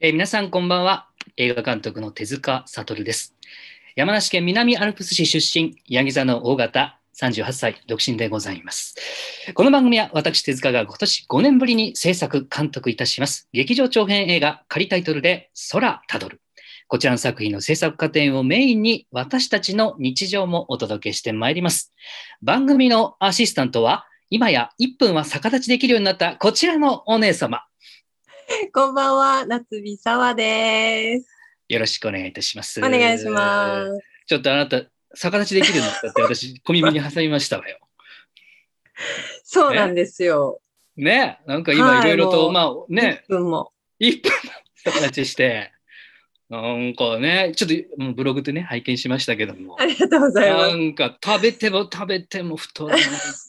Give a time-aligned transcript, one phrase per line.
[0.00, 1.08] えー皆さんこんばんは。
[1.36, 3.34] 映画監督の手塚悟です。
[3.96, 8.94] 山梨県南アルプス市出身、ヤギ座の大型、38歳、独身でございます。
[9.54, 13.48] この番組は私手塚が今年5年ぶりに制作監督いたします。
[13.52, 16.40] 劇場長編映画仮タイトルで空たどる。
[16.86, 21.92] こちらの作品の制作過程をメインに私たちの日常もお届けしてまいります。
[22.40, 27.64] 番組のアシスタントは今や1分は逆立ちできるようになったこちらのお姉様。
[28.74, 31.28] こんばんは、夏美沙和です。
[31.68, 32.80] よろしくお願いいたします。
[32.80, 34.00] お願いします。
[34.26, 34.82] ちょっとあなた、
[35.14, 37.78] 逆立ちできるのだって私、小耳に挟みましたわよ。
[39.44, 40.60] そうなんですよ。
[40.96, 43.72] ね、なんか今いろいろと、はいまあね、1分も。
[44.00, 44.32] 1分
[44.84, 45.70] 逆立ちして、
[46.48, 50.76] なんかね、ちょっとブログでね、拝見しましたけどもあ、りがとうございます。
[50.76, 53.04] なんか食べても食べても太らない。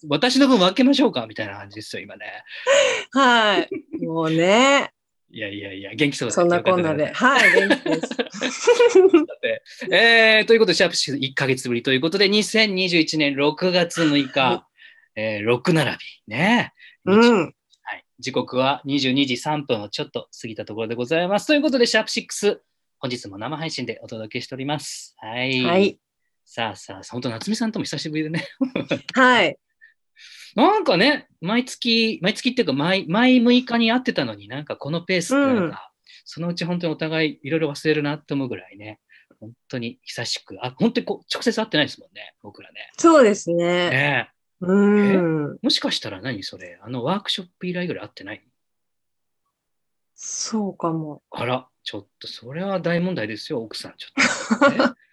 [0.10, 1.26] 私の分分けましょうか？
[1.26, 2.44] みたいな感じですよ、今ね。
[3.12, 4.06] はい。
[4.06, 4.92] もうね、
[5.32, 7.12] いやいやいや、元気そうだそんなこんなで。
[7.14, 8.18] はい、元気です。
[9.94, 14.68] えーということで、シャープシ1ヶ月ぶりということで、2021年6月6日、は
[15.16, 16.74] えー6並びね。
[17.06, 17.46] うん。
[17.84, 21.46] はい、時刻は22時3分をちょっと過ぎたところでございます。
[21.46, 22.60] ということで、シャープ6、
[22.98, 25.16] 本日も生配信でお届けしております。
[25.20, 25.64] はい。
[25.64, 26.00] はい。
[26.44, 28.48] さあさあ、本当、夏美さんとも久しぶりでね。
[29.14, 29.58] はい。
[30.56, 35.92] なんかね、毎月、毎月っていうか毎、毎6日に会ってたのになんかこのペースってなんか、
[36.26, 39.00] そのうち本当にお互いいろいろ忘れるなって思うぐらいね、
[39.40, 42.92] 本当に久しく、あ、本当にこう直接会ってないですもんね、僕らね。
[42.98, 43.90] そうですね。
[43.90, 45.60] ねえうん。
[45.62, 48.44] もしかしたら何それ、あのワークショップ以来ぐらい会ってない？
[50.16, 51.24] そうかも。
[51.32, 53.94] あら、ちょっとそれは大問題ですよ、奥さん。
[53.98, 54.78] ちょっと、ね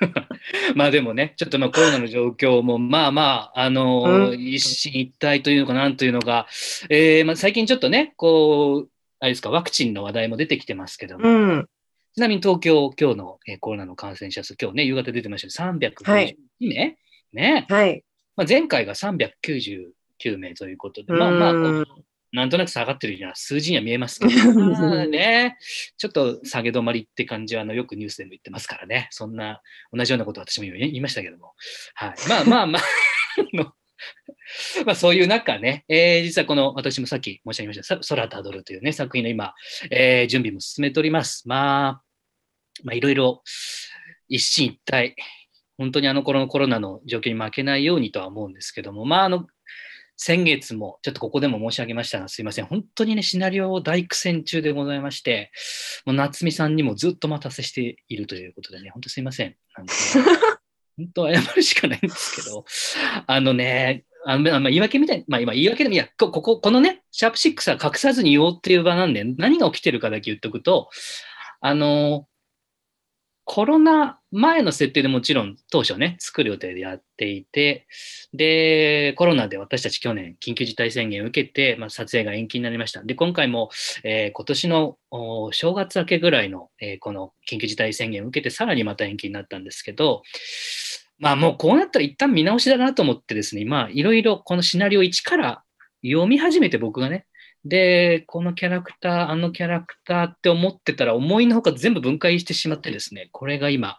[0.74, 4.40] まあでもね、ちょっとまあコロナの状況もまあまあ、あのーうん。
[4.40, 6.46] 一進一退というのかなんというのが、
[6.88, 11.68] えーまあ、最近ちょっとね、こう、あれですか、ワクチンの話題も出てきてますけども、うん。
[12.14, 16.96] ちなみに東京、今日の、えーコロナの感染者数、今日ね、夕方出てましたけど、352名、
[17.32, 18.04] ね、はい。
[18.36, 21.84] まあ、前回が399名ということで、まあまあ、
[22.32, 25.56] なんとなく下がってるような数字には見えますけど、 まあね、
[25.96, 29.62] ちょっと下げ止まりって感じはあのよくニュースでも言ってますからね、そんな
[29.92, 31.54] 同じようなことを私も今言いましたけども、
[31.94, 32.82] はい、まあまあまあ
[34.84, 39.54] まあそういう中ね、えー実はこの私もさっき申し上げました、さ空たどるというね、作品の今、
[39.90, 41.48] えー準備も進めております。
[41.48, 42.02] まあ、
[42.84, 43.42] まあいろいろ
[44.28, 45.14] 一進一退、
[45.76, 49.46] 本当にあの頃のコロナの状況に負けないようにとは思うんですけども、まああの、
[50.20, 52.66] 先月も、ちょっとここでも申し上げましたが、すいません。
[52.66, 55.52] 本当にね、シナリオ大苦戦中でございまして、
[56.04, 59.54] もう夏美さんにもずっと待たせしているということでね、本当すいません。
[59.76, 59.98] なんかね
[60.98, 62.64] 本当謝るしかないんですけど、
[63.28, 70.90] あのね、あのまあ、言い訳みたい、まあ今言い訳でも、いや、こここ、このね、シャープ6は隠さずに言おうっていう場なんで、何が起きてるかだけ言っとくと、
[71.60, 72.26] あの、
[73.50, 77.86] コロナ前の設定でもちろん当初ね、作る予定でやっていて、
[78.34, 83.02] で、コロナで私たち去年緊急事態宣言を受けて、まあ、撮影が延期になりました。
[83.02, 83.70] で、今回も、
[84.04, 84.98] えー今年の
[85.52, 90.22] 正月明けぐらいの、えーこの緊急事態宣言を受けて、さらにまた延期になったんですけど、
[91.18, 95.64] まあもうこうなったら一旦見直しだなと思ってですね、まあいろいろこのシナリオ1から
[96.04, 97.24] 読み始めて僕がね、
[97.64, 103.96] で、このキャラクター、あのキャラクターって思ってたら思いのほか全部分解してしまってですね、これが今、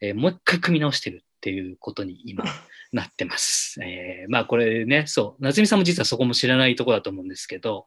[0.00, 2.44] えーもう一回組み直してるっていうことに今
[2.92, 3.78] なってます。
[3.82, 7.86] えーまあこれね、そう、夏美さんも実はそこも知らないところだと思うんですけど、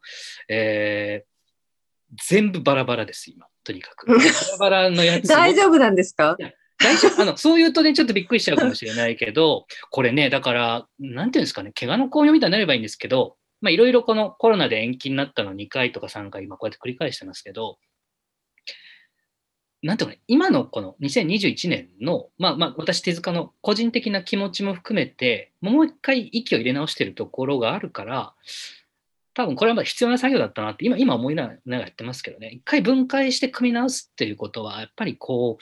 [0.50, 1.28] えー
[2.26, 4.08] 全部バラバラです、今、とにかく。
[4.08, 4.22] バラ
[4.60, 6.38] バラのやつを大丈夫なんですか？
[6.80, 17.78] 大丈夫あのそう言うとね、ちょっとびっくりしちゃうかもしれないけど、これね、だから、なんていうんですかね、怪我の巧妙みたいになればいいんですけど、まあ、いろいろこのコロナで延期になったの2回とか3回、今こうやって繰り返してますけど、
[19.84, 28.34] なんていうかね、今のこの2021年の、まあまあ、私、手塚の個人的な気持ちも含めて、もう一回息を入れ直してるところがあるから、
[29.34, 35.60] 多分これはまあ必要な作業だったなって、今、今思いながらやってますけどね、一回分解して組み直すっていうことは、やっぱりこ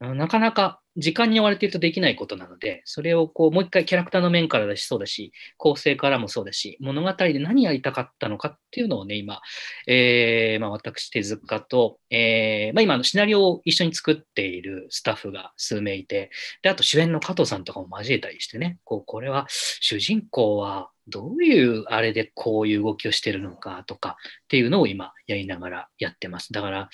[0.00, 9.40] う、なかなか時間に追われているとできないことなので、それをこうもう一回キャラクターの面からだしそうだし、構成からもそうだし、物語で何やりたかったのかっていうのをね、今、
[9.86, 16.30] えーまあ、私、手塚と、えーまあ、今、のシナリオを一緒に作っているスタッフが数名いて、
[16.62, 26.52] で、あと主演の加藤さんとかも交えたりしてね、こうこれは主人公はどういうあれでこういう動きをしてるのかとかっていうのを今やりながらやってます。
[26.52, 26.90] だから、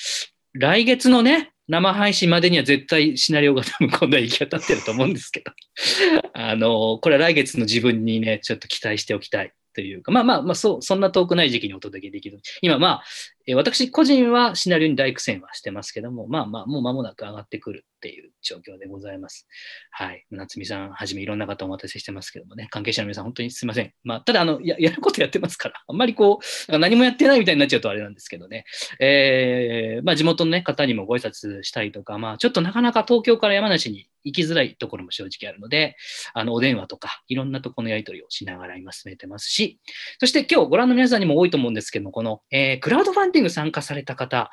[0.59, 5.53] 来月のね、生配信までには絶対シナリオが多分今度は行き当たってると思うんですけど、
[6.35, 12.41] あの、これは来月の自分にね、ちょっと期待しておきたいというか、まあまあまあ、そう、そんな遠くない時期にお届けできる。
[12.63, 13.05] 今、まあ、
[13.51, 19.49] え私個人はシナリオに大苦戦はしてますけども、まあまあ、もう間もなく上がってくるっていう状況でございます。
[19.91, 20.27] はい。
[20.31, 23.93] 夏美さんはじめいろんな方お待たせしてますけどもね、関係者の皆さん本当にすいません。
[24.05, 28.67] まあ、ただ、あの、ややることやってますから、あんまりこう、何もやってないみたいになっちゃうとあれなんですけどね。
[29.01, 35.97] えーまあ、地元の、ね、方にもご挨拶したりとか、まあ、ちょっとなかなか東京から山梨に行きづらいところも正直あるので、
[36.35, 39.81] あのお電話とか、いろんなとこのやり取りをしながら今進めてますし、
[40.21, 44.51] そして今日ご覧の皆さんにも多いと思うんですけども、この、えークラウドファンディング参加された方、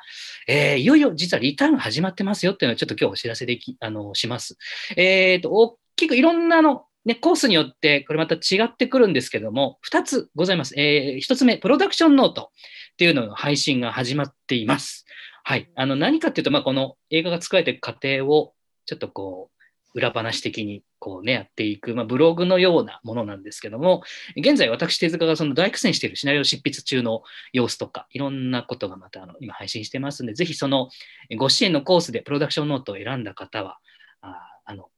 [0.48, 4.56] えーいよいよ実はリターン始まってますよっていうのをちょっと今日お知らせできあのします。
[4.96, 10.74] えーと、大きくいろんなの、ね、コースによってこれまた違ってくるんですけども、2つございます。
[10.78, 12.50] え1つ目、プロダクションノート
[12.94, 15.06] っていうのの配信が始まっています。
[15.48, 15.70] はい。
[15.76, 18.52] あの、何かっていうと、まあ、この映画が作られていく過程を、
[18.84, 19.55] ちょっとこう、
[19.96, 24.02] 裏話的にこうね、やっていく、まあ、ブログのようなものなんですけども、
[24.36, 27.22] 現在私、手塚がその大苦戦しているシナリオ執筆中の
[27.54, 30.90] 様子とか、いろんなことがまたあの今配信してますんで、ぜひその
[31.38, 33.78] ご支援のコースでプロダクションノートを選んだ方は、
[34.20, 34.90] ああの、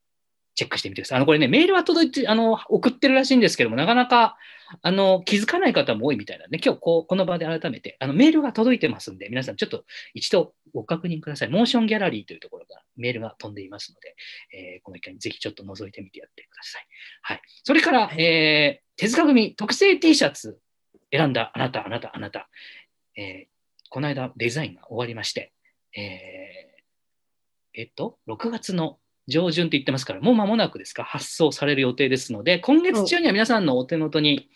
[0.59, 1.19] チェックしてみてください。
[1.19, 4.37] あの、これね、メールは届いて、あの、送ってるらしいんですけども、なかなか、
[4.83, 9.85] あの、気づかない方も多いみたいなんで、今日こう、この場で改めて、あの、メールが届いてますんで、皆さんちょっと
[10.15, 11.49] 一度ご確認ください。
[11.49, 14.17] モーションギャラリーというところが、メールが飛んでいますので、
[14.53, 16.87] えーこの機会にぜひちょっと覗いてみてやってください。
[17.23, 17.43] はい。
[17.63, 20.59] それから、えー手塚組特製 T シャツ
[21.13, 22.49] 選んだあなた、あなた、あなた。
[23.17, 23.49] えー
[23.91, 25.53] この間デザインが終わりまして、
[25.97, 34.49] えーえっと、6月の上旬って言ってますから、もう間もなくですか、発送される予定ですので、今月中には皆さんのお手元に、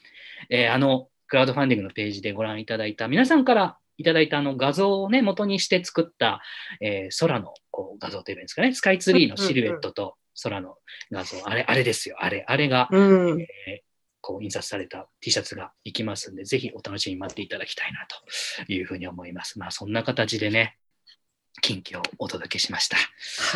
[0.51, 6.41] えーあの、クラウドファンディングのページでご覧いただいた、皆さんからいただいたあの画像をね、元にして作った、
[6.81, 10.77] えー空のこう画像というんですかね、スカイツリーのシルエットと空の
[11.11, 13.01] 画像、あれ、あれですよ、あれ、あれが、う
[13.35, 13.41] ん。
[13.41, 13.47] えー
[14.25, 18.07] こう印刷された T シャツがいきますんで、ぜひお楽しみに待っていただきたいな
[18.67, 19.59] というふうに思います。
[19.59, 20.79] まあ、そんな形でね、
[21.61, 22.97] 近況をお届けしました。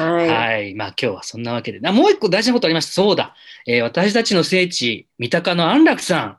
[0.03, 0.29] はい。
[0.29, 0.75] はい。
[0.75, 1.81] まあ今日はそんなわけで。
[1.87, 2.93] あもう一個大事なことありました。
[2.93, 3.35] そうだ。
[3.67, 6.39] えー私たちの聖地、三鷹の安楽さん、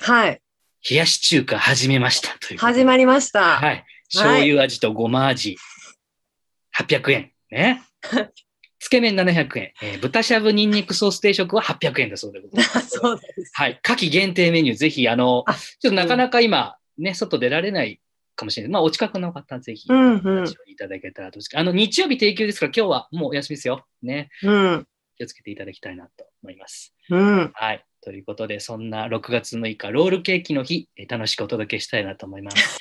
[0.00, 0.40] はい。
[0.88, 2.36] 冷やし中華始めました。
[2.38, 3.56] という始まりました。
[3.56, 3.84] はい。
[4.08, 5.56] 醤油味とごま味、
[6.76, 7.32] 800円。
[7.50, 7.82] ね。
[8.78, 12.88] つけ麺700円、えー豚しゃぶニンニクソース定食は800円だそうでございます。
[12.98, 13.50] そうです。
[13.54, 13.80] はい。
[13.82, 18.00] 夏季限定メニュー、ぜひ、あの、あちょっとなかなか今、ね、外出られない
[18.36, 18.72] かもしれない。
[18.72, 19.88] まあ、お近くの方、ぜひ、
[20.66, 21.40] いただけたらと。
[21.54, 23.84] あの、日曜日定休ですから、今日はもうお休みですよ。
[24.02, 24.28] ね。
[24.42, 24.86] うん。
[25.16, 26.94] 気をつけていただきたいなと思います。
[27.10, 27.50] うん。
[27.54, 27.84] はい。
[28.02, 32.78] ということで、そんな6月6日、ロールケーキの日、えー楽しくお届けしたいなと思います。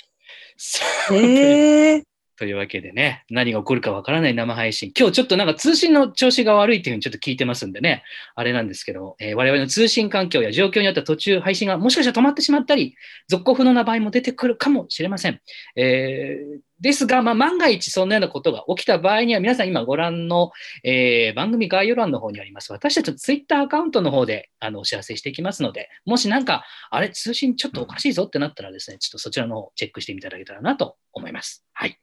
[1.12, 4.92] ええというわけでね、何が起こるかわからない生配信。
[4.98, 8.04] 今日ちょっとなんか通信の調子が悪いっていうふうにちょっと聞いてますんでね、
[8.36, 12.96] あれなんですけど、えー我々の通信環境や状況によっては途中配信がもしかしたら止まってしまったり、
[13.30, 15.40] 続行不能な場合も出てくるかもしれません。
[15.76, 20.52] えーですが、まあ、万が一そんなようなことが起きた場合には、皆さん今ご覧の、
[20.84, 31.66] えー番組概要欄の方にあります、私たちのツイッターアカウントの方であのお知らせしていきますので、もしなんか、あれ、通信ちょっとおかしいぞってなったらですね、ちょっとそちらの方チェックしていただけたらなと思います。
[31.74, 32.00] はい。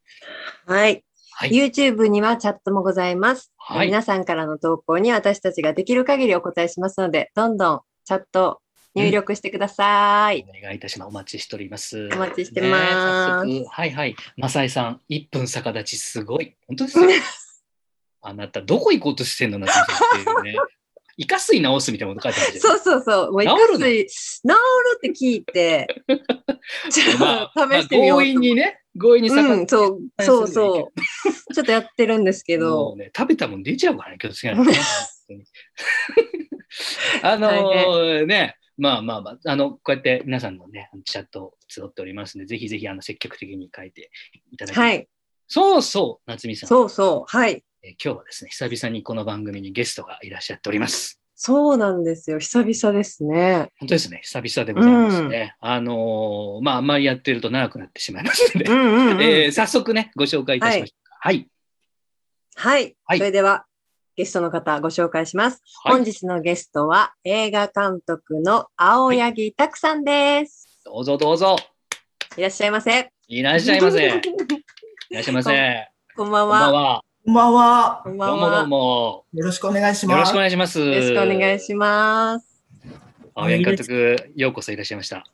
[0.66, 1.04] はい。
[1.34, 3.52] はい YouTube にはチャットもございます。
[3.56, 8.62] はい皆さんからの投稿に私たちができる限りお答えしますので、どんどんチャット
[8.94, 10.44] 入力してください。
[10.48, 11.08] お願いいたします。
[11.08, 12.08] お待ちしております。
[12.12, 14.16] お待ちしてますねはいはい。
[14.36, 16.56] マサイさん、1分逆立ちすごい。
[16.66, 17.08] 本当ですよ。
[18.20, 20.56] あなた、どこ行こうとしてんのなっていうね。
[21.16, 22.78] イカ水直すみたいなこと書いてあるじゃん。
[22.78, 23.32] そうそうそう。
[23.32, 23.78] もう一治るの？
[23.80, 24.49] 回治る
[24.96, 25.87] って聞いて、
[26.90, 30.92] ちょっまあ、と試してみようまあ強引にね、強引に逆うん、そう、立ちそうそ
[31.50, 31.54] う。
[31.54, 34.78] ちょっとやってるんですけけどね、食べたもん出ちゃうからね、気をつけないとね。
[37.22, 44.11] あのーね、まあまあまあ、あの、こうやって皆さんのね、チャットを集っておりますので、ぜひぜひあの積極的に書いて
[44.50, 45.09] いただきたいはい。
[45.49, 46.69] そうそう、夏美さん。
[46.69, 47.37] そうそう。
[47.37, 47.62] はい。
[47.83, 51.21] えー今日はですね、久々にこの番組にゲストがいらっしゃっております。
[51.35, 52.38] そうなんですよ。
[52.38, 53.69] 久々ですね。
[53.81, 55.57] 本当ですね、久々でございますね。
[55.61, 59.23] あのーまあ、あんまりやってると長くなってしまいますので、うんうん、うん。
[59.25, 61.19] えー早速ね、ご紹介いたしましょうか。
[61.21, 61.49] はい。
[62.55, 62.97] はい。
[63.05, 63.67] はいそれでは、
[64.14, 65.62] ゲストの方ご紹介します。
[65.85, 70.81] はい本日のゲストは映画監督の青柳拓さんです。
[70.85, 71.57] どうぞどうぞ。
[72.37, 73.11] いらっしゃいませ。
[73.28, 73.99] いらっしゃいませ。
[75.11, 75.88] いらっしゃいませ。
[76.14, 76.73] こんばんこんばんは。
[76.73, 77.04] は。
[77.25, 78.00] こんばんは。
[78.04, 78.66] こんばんどうもどうは。
[78.66, 79.25] も。
[79.33, 80.33] よろしくお願いしよろします。
[80.33, 80.78] くお願いします。
[80.81, 82.62] よろしくお願いします。
[83.35, 85.25] 青柳監督、ようこそいらっしゃいました。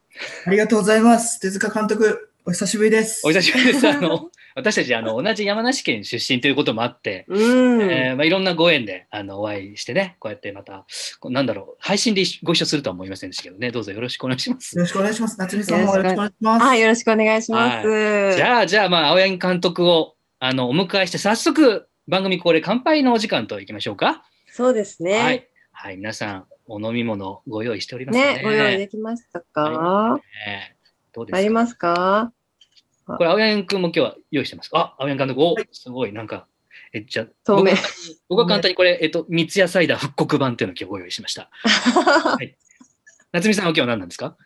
[0.46, 1.40] ありがとうございます。
[1.40, 3.22] 手塚監督、お久しぶりです。
[3.26, 3.88] お久しぶりです。
[3.88, 7.82] あの、私たち、あの、同じ山梨県出身ということもあって、うん。
[7.82, 10.84] えーまあ、いろんなご縁で、あの、お会いしてね、こうやってまた、
[11.24, 14.82] なんだろう、配信でご一緒するとは思いませんでしたけどね、どうぞよろしくお願いしますよ。
[14.82, 15.38] ろしくお願いします。
[15.38, 16.64] 夏美さんもよろしくお願いします。
[16.64, 18.36] あ、よろしくお願いします。
[18.36, 24.24] じゃあ、じゃあ、まあ、青柳監督を、あの、お迎えして、早速、番組恒例乾杯のお時間といきましょうか。
[24.50, 25.18] そうですね。
[25.18, 25.48] はい。
[25.72, 28.34] はい、皆さん、お飲み物ご用意しておりますかね。
[28.38, 30.18] ね、ご用意できましたか？
[30.46, 30.76] ね
[31.12, 31.38] どうですか？
[31.38, 32.32] ありますか？
[33.16, 36.46] これ、青柳君も今日は用意してますかあ、青柳監督、お、すごい、なんか、
[36.92, 37.76] え、じゃあ、透明僕
[38.28, 41.50] 僕は簡単にこれ、えっと、三ツ矢サイダー復刻版っていうのを今日ご用意しました。
[43.32, 44.36] 夏美さんは今日は何なんですか？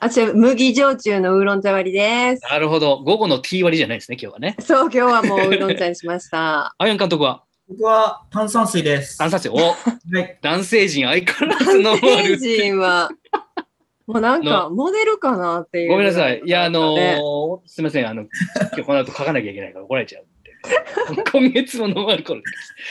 [0.00, 2.42] あ、違う、麦焼酎のウーロン茶割りです。
[2.44, 2.98] なるほど。
[3.02, 4.56] 午後の T 割りじゃないですね、今日はね。
[4.60, 6.74] そう、今日はもうウーロン茶にしました。
[6.78, 7.42] 青柳監督は？
[7.68, 9.22] 僕は炭酸水です。
[9.22, 9.74] 暗殺お、は
[10.20, 10.38] い。
[10.40, 12.36] 男性陣相変わらず飲ま成る。
[12.38, 13.10] 人は、
[14.08, 15.90] もうなんか、のモデルかなっていう。
[15.90, 16.40] ごめんなさい。
[16.42, 18.08] いや、あのねーすみません。
[18.08, 20.24] あの、今日この後書かなきゃいけないから怒られちゃう。
[21.32, 22.46] 今月も飲まれる頃で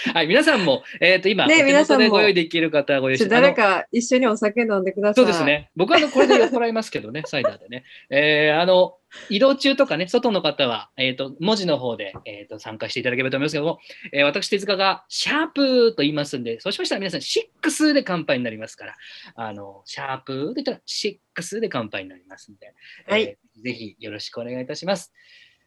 [0.05, 0.11] す。
[0.11, 5.15] はい、皆さんも、えっ、と、今、ね皆さんでご用意できる方はご用意して誰か一緒にお酒飲んでください。
[5.15, 5.43] そうです。
[5.43, 5.71] ね。
[5.75, 7.83] 僕はあのこれで酔っ払いますけどね、サイダーでね。
[8.11, 8.96] えーあの、
[9.29, 13.79] 移動中とかね、外の方は、えっ、と、文字の方で、えーと参加していただければと思いますけども、
[14.11, 18.95] えー私、手塚が、シャープと言いますんで、そうしましたら皆さん、6で乾杯になりますから、
[19.35, 22.73] あの、シャープで言ったら、6で乾杯になりますんで、
[23.07, 25.11] はいえーぜひよろしくお願いいたします。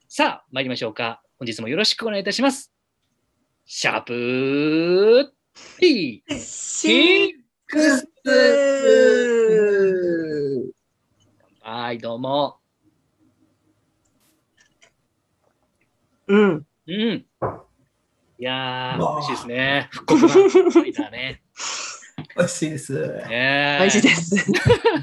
[0.08, 1.22] さあ、参りましょうか。
[1.38, 2.72] 本日もよろしくお願いいたします。
[3.64, 5.32] シャープ
[5.78, 7.32] P シッ
[7.66, 8.08] クス。
[11.60, 12.59] はい、どうも。
[16.30, 16.66] うん。
[16.86, 17.26] うん。
[18.38, 19.88] いやー、美味しいですね。
[19.90, 20.50] 復刻版。
[20.70, 21.42] サイダーね。
[22.36, 22.92] 美味しいです。
[23.28, 24.36] ね美味しいです。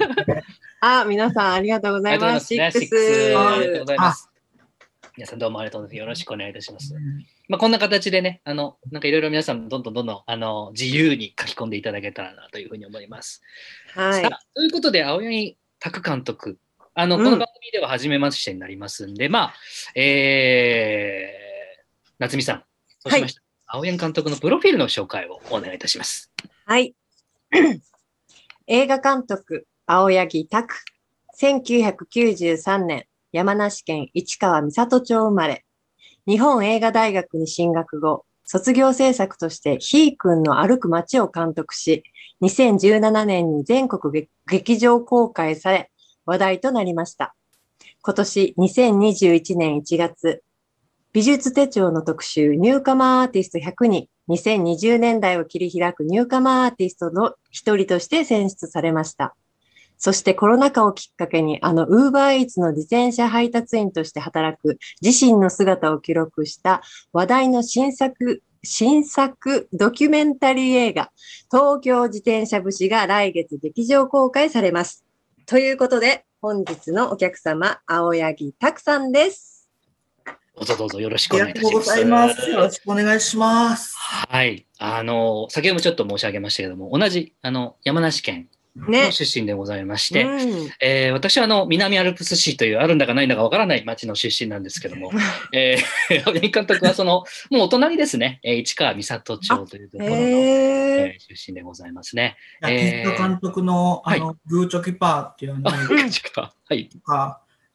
[0.80, 2.64] あ、皆さんありがとうごありがとうございま。
[2.64, 2.72] ます。
[2.72, 3.86] ありがとうスご。
[3.86, 4.30] ざいます。
[5.18, 6.00] 皆さんどうもありがとうございます。
[6.00, 6.96] よろしくお願いいたします。
[7.50, 13.42] まあ、こんな形でね、あの、なんかいろいろ皆さん、どんどんどんどん、あの、自由に書き込んでいただけたらなというふうに思います。
[13.94, 16.58] はいということで、青柳拓監督、
[17.00, 19.54] あの、うんこの番組では初めましてになりますんで、まあ、
[19.94, 22.64] えー、夏美さん、
[22.98, 26.32] そうしましたら、青柳監督のプロフィールの紹介をお願いいたします。
[26.66, 26.96] はい。
[28.66, 30.74] 映画監督、青柳拓。
[31.40, 35.66] 1993年、山梨県市川三郷町生まれ。
[36.26, 42.02] 日本映画大学に進学後、卒業制作としてひーくんの歩く街を監督し、
[42.42, 45.92] 2017年に全国劇劇場公開され、
[46.28, 47.34] 話題となりました。
[48.04, 50.44] 今年2021年1月、
[51.14, 59.36] 美術手帖の特集ニューカマーアーティスト100に2020年代を切り開くニューカマーアーティストの一人として選出されました。
[59.98, 71.12] そしてコロナ禍をきっかけにあのウーバーイーツの自転車配達員として働く自身の姿を記録した話題の新作、新作ドキュメンタリー映画
[71.50, 75.07] 東京自転車節が来月劇場公開されます。
[75.50, 79.70] ということで本日のお客様、青柳拓さんです。
[80.26, 81.72] どうぞどうぞよろしあくお願いいたします。
[81.72, 82.50] りがとうございます。
[82.50, 83.96] よろしくお願いします。
[83.96, 84.68] はい。
[84.78, 89.12] あの、先ほどもちょっと申し上げましたけども、同じ、あの、山梨県ねの。
[89.12, 95.12] 出身でございまして、うんえー私はあの南アルプス市というあるんだかないんだかわからない町の出身なんですけども、
[95.54, 102.36] えー、青柳監督はその、もうお隣ですね、えー市川三郷町というところの、へーえー出身でございますね。
[102.62, 105.86] いやえー手塚監督の、あの、グーチョキパーっていうのあ、が、は
[106.76, 106.90] い。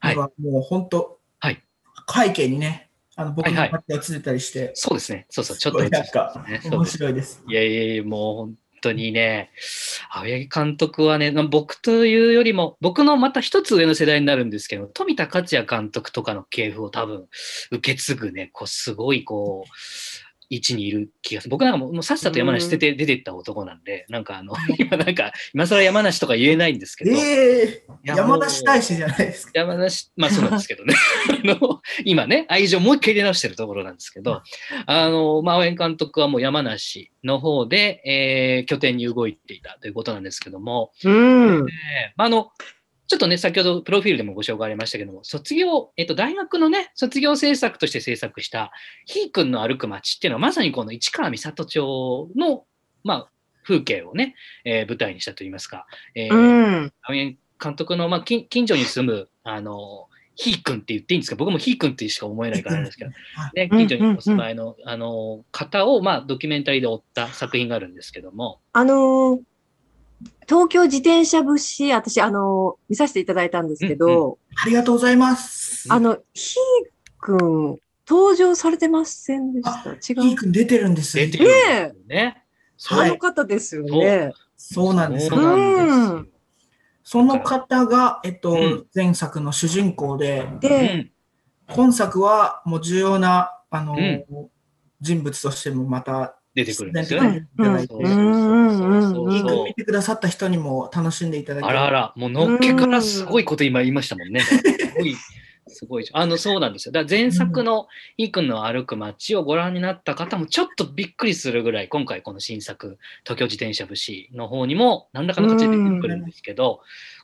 [0.01, 1.63] はいもう本当、はい
[2.13, 5.27] 背景にね、あの僕のはいはい街が映ってたりして、そうですね。
[5.31, 5.91] そうそう、ちょっとね。
[6.65, 7.43] 面白いです。
[7.47, 9.51] いやいやいや、もう本当にね、
[10.11, 17.27] 青柳監督はね、僕というよりも、僕のまた一つ上の世代になるんですけど、富田克也監督とかの系譜を多分
[17.71, 19.71] 受け継ぐね、こうすごいこう、
[20.53, 21.51] 位置にいる気がする。
[21.51, 29.53] 僕なんかもうもうさっさと山梨捨てて出てった男なんで、なんかあの、 今なんか、今更山梨とか言えないんですけど、ええいや山梨大使じゃないですか。
[29.55, 30.95] 山梨、まあそうなんですけどね。
[31.43, 34.43] あの、今ね、愛情もう一回入れ直してるところなんですけど、
[34.85, 41.13] あの、まあ、青柳監督はもう山梨の方で、えー拠点に動いていたということなんですけども、うん。
[41.13, 41.65] えー
[42.17, 42.51] まあ、あの、
[43.13, 48.73] ちょっとね、先ほどプロフィールでもご紹介ありましたけども、卒業、えっと、大学のね、卒業制作として制作した、
[49.05, 52.65] ひーくんの歩く街っていうのは、まさにこの市川三郷町の、
[53.05, 53.29] まあ、
[53.65, 56.39] 風景をね、えー舞台にしたといいますか、えーう
[56.87, 56.93] ん。
[57.63, 61.37] 監督の、まあ、近近所に住む、あの、ひーくんって言っていいんですか？
[61.37, 63.87] 僕もひーくんってしか思えないからなんですけど、ね、うん。
[63.87, 69.41] 近所にお住まいの、あの、方を、まあ、ドキュメンタリーで追った作品があるんですけども、あのー
[70.53, 75.91] 東京自転車物資、私、あの、見させていただいたんですけど、ありがとうございます。
[75.91, 79.93] あの、ひーくん、登場されてませんでした？
[79.93, 80.37] 違ひーう。
[80.37, 81.17] くん出てるんです。
[81.17, 82.45] 出てるんですよね。
[82.85, 84.33] はいあの方ですよね。
[84.59, 85.37] そうなんですよ。
[85.37, 85.57] そうなん
[85.87, 86.27] ですよ。
[87.03, 91.11] その方が、えっと、うん前作の主人公で、うで、ん
[91.67, 94.25] 本作はもう重要な、あの、うん
[95.01, 97.47] 人物としてもまた、出てくるんです出よね。
[97.59, 104.41] そうそうそうそうひーくんそう見てくださった人にも楽しんでいただけあらあら、もうのっけからすごいこと今言いましたもんね。
[104.45, 104.57] す
[104.95, 105.17] ごい、
[105.69, 106.09] すごい。
[106.13, 106.93] あの、そうなんですよ。
[106.93, 116.83] だ前作のイー君の歩く街をご覧になった方もちょっとびっくりするぐらい、今回この新作、東京自転車節の方にも何らかの形で出てくるんですけど、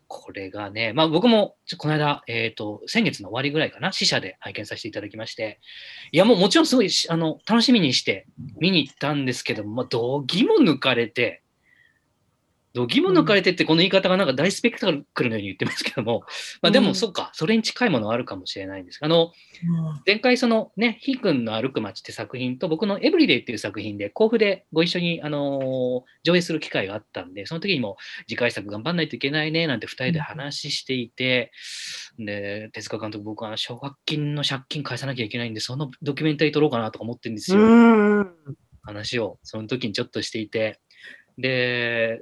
[0.08, 5.60] これがね、まあ僕もこの間、えっ、と、先月の終わりぐらいかな、死者で拝見させていただきまして、
[6.12, 8.26] いやもうもちろんすごいあの楽しみにして
[8.58, 11.42] 見に行ったんですけど、まあ、どぎも抜かれて、
[12.74, 16.22] どぎも抜かれてってこの言い方がなんか大スペクタクルのように言ってますけども、
[16.62, 18.98] まあでうんもそうか、それに近いものはあるかもしれないんです。
[19.02, 19.30] あの、うん
[20.06, 27.96] 前回そのね、ひーくんの歩く街って作品と僕のエブリデイっていう作品で甲府でご一緒にあのー上映する機会があったんで、その時にも
[28.28, 31.50] 次回作頑張んないといけないねなんて二人で話していて、
[32.18, 37.66] で、手塚監督僕は奨学金の借金返さなきゃいけないんで、そのドキュメンタリー撮ろうかなとか思ってるんですうよ。
[37.66, 38.34] ん。
[38.82, 40.80] 話をその時にちょっとしていて、
[41.38, 42.20] で、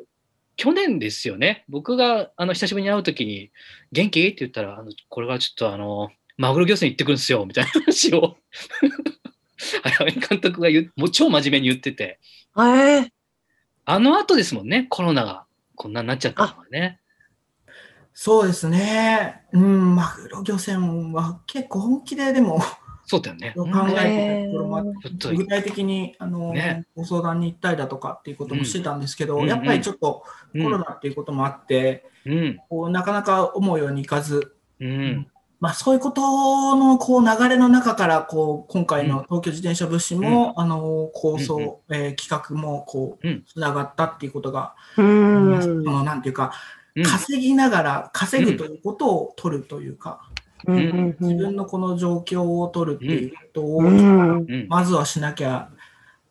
[0.57, 3.51] 去年ですよね、僕があの久しぶりに会う時に、
[3.93, 4.27] 元気？
[4.27, 8.37] って言ったら、あのこれはちょっとあの、マグロ漁船行ってくるんですよ、みたいな話を、
[9.83, 12.19] 早見監督が言うもう超真面目に言ってて、
[12.57, 12.61] え。
[12.61, 13.11] ー、
[13.85, 15.45] あの後ですもんね、コロナが。
[15.75, 17.01] こんなになっちゃったのはね。
[18.15, 19.43] そうですね。
[19.53, 22.63] うん、マグロ漁船は結構本気ででも
[23.07, 23.53] そうだよね。
[23.57, 23.71] 考うん。
[23.97, 26.85] えてるところもあって具体的にあの、ね。
[26.95, 29.47] ご相談に行ったりだとかっていうこともしてたんですけど、うん。
[29.49, 30.65] やっぱりちょっとうん。
[30.65, 35.29] コロナっていうこともあって、うん、こうなかなか思うようにいかず、うん、
[35.61, 43.45] まあ、そういうことのこう流れの中からこう今回の東京自転車物資も、あの構想、えー企画もこううん。
[43.45, 45.63] つながったっていうことが、うん。
[45.63, 46.53] そのなんていうか
[46.97, 50.25] うん、稼ぎながら稼ぐということを取るというか、
[50.67, 55.69] 自分のこの状況を取るっていうことを、うんうん、まずはしなきゃ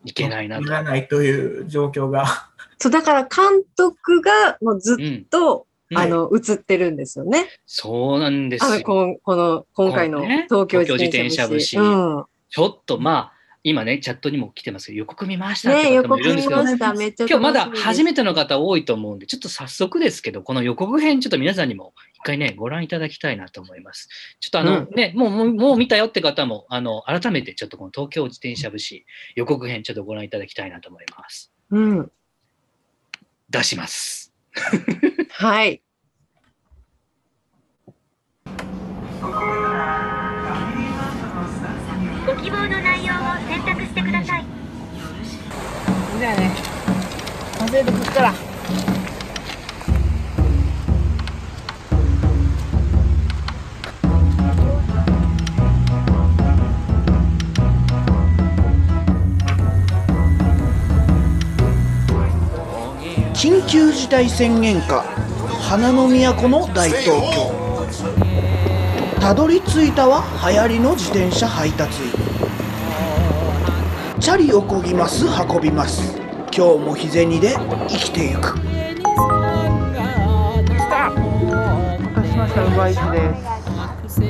[0.03, 0.65] いけないなと。
[0.65, 2.25] らないという状況が。
[2.77, 7.47] そう、だから監督がもうずっうん、と、うんあの、映ってるんですよね。
[7.65, 8.71] そうなんですよ。
[8.71, 11.75] あの、この、今回の東京自転車節。
[11.75, 12.27] ちょ
[12.67, 13.34] っとまあ、
[13.67, 16.93] 今ね、チャットにも来てますけど、予告見ましたっねて方もいるんですけど、ました。
[16.93, 24.07] めっちゃ今日まだ初めての方多いと思うんで、ちょっと早速ですけど、この予告編、ちょっと皆さんにも一回ね、ご覧いただきたいなと思います。
[24.39, 31.51] ちょっとあの、うんね、もう、もうもう見たよって方も、あの、改めてちょっとこの東京自転車節予告編、ちょっとご覧いただきたいなと思います。
[31.71, 32.11] うん。
[33.49, 34.31] 出します。
[35.31, 35.81] はい。
[46.17, 46.49] じゃあね、
[47.59, 48.33] 稼いでくっから。
[63.33, 65.03] 緊急事態宣言下
[65.61, 67.65] 花の都の大東京。
[69.19, 72.34] たどり着いたは流行りの自転車配達員。
[74.17, 76.17] チャリをこぎます運びます。
[76.55, 77.53] 今日も日銭で
[77.89, 78.57] 生きてゆく。
[82.15, 82.99] 私しましたウバイで
[84.07, 84.21] す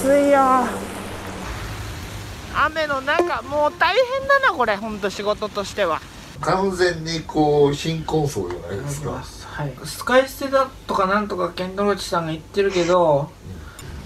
[0.00, 0.64] 暑いよ
[2.54, 4.76] 雨の中もう大変だなこれ。
[4.76, 6.00] ほんと仕事としては。
[6.40, 9.10] 完全にこう貧困層じゃないですか。
[9.12, 13.30] はい、使い捨てだとかなんとかケンドロッチさんが言ってるけど、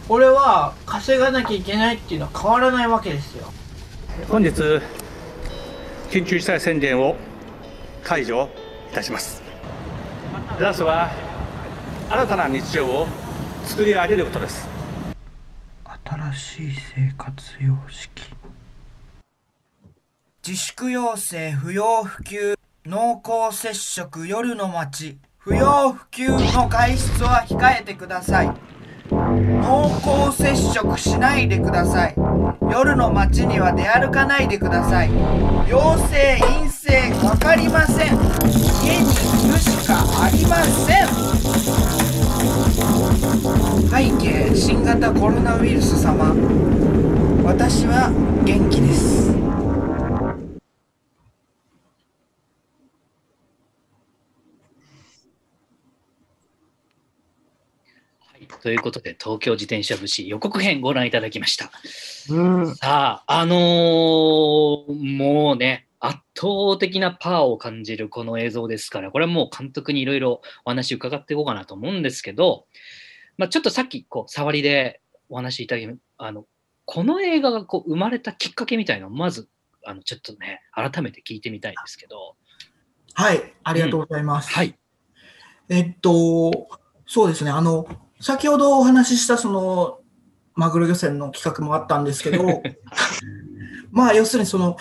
[0.09, 3.53] 俺は稼がなきゃいけないっていうのは変わらないわけですよ。
[4.29, 4.51] 本日
[6.11, 7.17] 緊急事態宣言を
[8.03, 8.49] 解除
[8.91, 9.43] いたします。
[10.59, 11.11] ダンスは
[12.11, 13.07] 新たな日常を
[13.65, 14.69] 作り上げることです。
[16.05, 18.32] 新しい生活様式
[20.45, 28.51] 自粛要請不要不急濃厚接触夜の街不要不急の外出は控えてください。
[29.09, 32.17] 濃厚接触しないでください。
[32.73, 35.11] 夜の街には出歩かないでください。
[35.69, 38.19] 陽性陰性わかりません。
[38.83, 39.13] 家に
[39.47, 41.07] いるしかありません。
[43.89, 46.35] 背景新型コロナウイルス様。
[47.45, 48.11] 私は
[48.45, 49.31] 元気です。
[58.63, 61.71] ということで、東京自転車節予告編ご覧いただきました。
[62.31, 62.77] うん。
[62.77, 63.59] さあ、あのー
[65.17, 72.67] もうね、圧倒的なパワーを感じるこの映像ですから、これはもう監督にいろいろお話伺っていこうかなと思うんですけど、
[73.37, 76.45] まあ、ちょっとさっきこう触りでお話いただきあの
[76.85, 79.49] この映画がこう生まれたきっかけみたいなのをまず
[79.85, 82.37] あのちょっとね改めて聞いてみたいんですけど、
[83.15, 84.79] はいありがとうございます、はい、
[85.69, 86.69] えっと
[87.07, 87.87] そうですねあの
[88.23, 89.99] 先ほどお話ししたその
[90.55, 92.63] マグロ漁船の企画もあったんですけど
[93.91, 94.77] まあ要するにその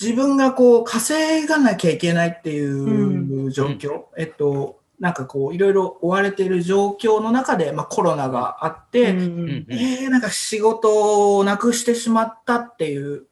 [0.00, 13.26] 自分がこう稼がなきゃいけないっていう状況、えっとなんかこういろいろ追われている状況の中で、まあ、コロナがあって、うんうんうんえー、なんか仕事をなくしてしまったっていう、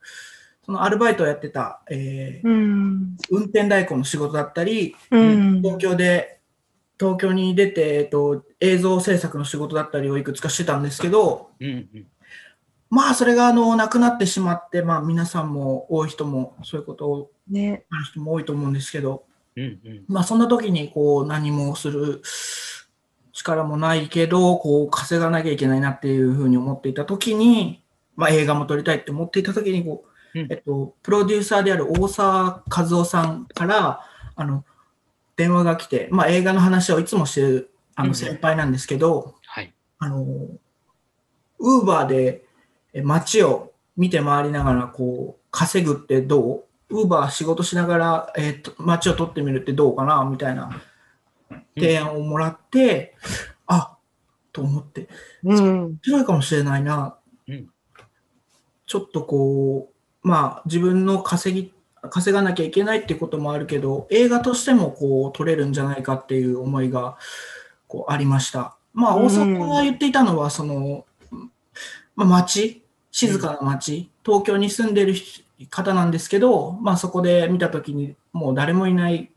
[0.64, 3.16] そのアルバイトをやってた、えーうん。
[3.30, 5.60] 運転代行の仕事だったり、うん。
[5.60, 6.40] 東京で、
[7.00, 12.06] 東京に出て、えっと、映像制作の仕事だったりをいくつかしてたんですけど、うんうん。
[12.88, 17.84] まあ、それが、あの、なくなってしまって、まあ、皆さんも多い人も、そういうことを、ね。
[17.90, 19.24] ある人も多いと思うんですけど、
[19.56, 20.04] うんうん。
[20.08, 22.22] まあ、そんな時に、こう、何もする
[23.32, 27.82] 力もないけど、こう、稼がなきゃいけないなっていうふうに思っていた時に、
[28.14, 30.52] まあ、映画も撮りたいって思っていた時に、こう、うん。
[30.52, 34.00] えっと、プロデューサーである大沢和夫さんから、
[34.36, 34.64] あの、
[35.36, 38.08] 電話が来て、まあ、映画の話をいつもしてる、あうん。
[38.10, 39.74] の、先輩なんですけど、はい。
[39.98, 40.24] あの、
[41.58, 42.44] ウーバーで
[42.92, 47.00] え街を見て回りながら、こう、稼ぐってどう？
[47.00, 50.80] ウーバー仕事しながら、えっと、街を撮ってみるってどうかなみたいな
[51.74, 53.16] 提案をもらって、
[53.66, 53.96] あ
[54.52, 55.08] と思って、
[55.42, 55.84] うん。
[55.86, 57.16] 面白いかもしれないな。
[57.48, 57.68] うん。
[58.86, 59.90] ちょっとこ
[60.22, 61.72] う、まあ自分の稼ぎ、
[62.08, 67.18] 稼がなきゃいけないっていうこともあるけど、映画としてもこう撮れるんじゃないかっていう思いが
[67.88, 68.76] こうありました。
[68.92, 71.04] まあうん大阪が言っていたのは、その、
[72.14, 75.14] まあ街、静かな街、東京に住んでる
[75.70, 79.30] 方なんですけど、まあそこで見たときにもう誰もいない、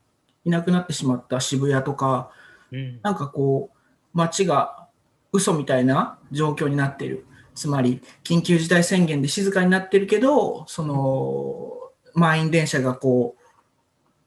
[0.44, 2.30] いなくなってしまった渋谷とか、
[2.72, 3.78] うんなんかこう、
[4.14, 4.88] 街が
[5.32, 7.26] 嘘みたいな状況になっている。
[7.54, 11.72] つまり、緊急事態宣言で静かになってるけど、その、
[12.14, 13.40] 満員電車がこう、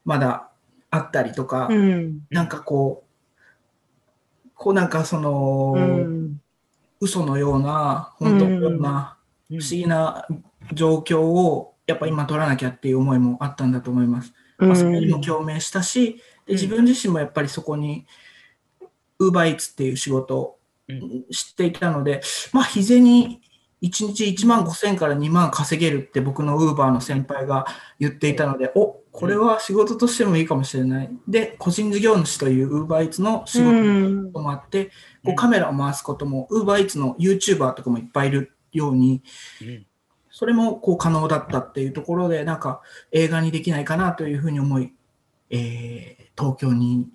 [0.05, 0.49] まだ
[0.89, 2.19] あったりとか、うん。
[2.29, 3.02] なんかこう、
[4.55, 6.41] こうなんかその、うん。
[6.99, 10.25] 嘘のような、本当のような、うん不思議な
[10.71, 14.33] 状況を、やっぱ今取らなきゃっていう思いもあったんだと思います。
[14.57, 15.21] うまあ、それにもん。
[15.21, 18.07] 共鳴したし、で自分自身もやっぱりそこに、
[19.19, 20.57] ウーバーイーツっていう仕事
[21.31, 23.39] 知っていたので、まあ、日銭1
[23.81, 27.65] 日1万5千から2万稼げるって僕のウーバーの先輩が
[27.99, 31.09] 言っていたので、おこれは仕事としてもいいかもしれない。
[31.27, 34.31] で、個人事業主というウーバーイーツの仕うん。
[34.31, 34.89] 事もあって、
[35.23, 39.21] こうカメラを回すことも、ウーバーイーツの YouTuber とかもいっぱいいるように、
[39.61, 39.85] うん
[40.35, 44.91] それもこう可能だったっていうところで、なんか映画にできないかなというふうに思い、
[45.51, 47.07] えー東京に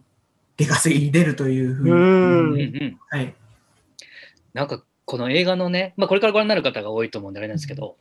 [0.56, 3.34] 出稼ぎに出るというふうに、はい。
[4.54, 7.96] なんかこの映画のね、まあ、これからご覧になる方が多いと思うんであれなんですけど、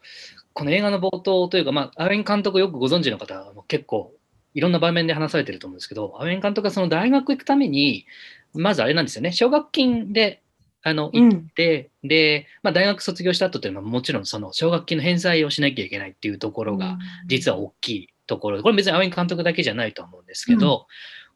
[0.58, 4.12] この映画の冒頭というか、まあ、アウェン監督よくご存知の方はもう結構
[4.56, 8.08] いろんな場面で話されてると思うんですけど、アウェン監督がその大学行くために、
[8.56, 10.42] まずあれなんですよね、奨学金で
[10.82, 18.58] あの行って、で、まあ、大学卒業した後というのはもちろんその奨学金の返済をしなきゃいけないっていうところが実は大きいところ。
[18.58, 20.88] で、これ別にアウェン監督だけじゃないと思うんですけど、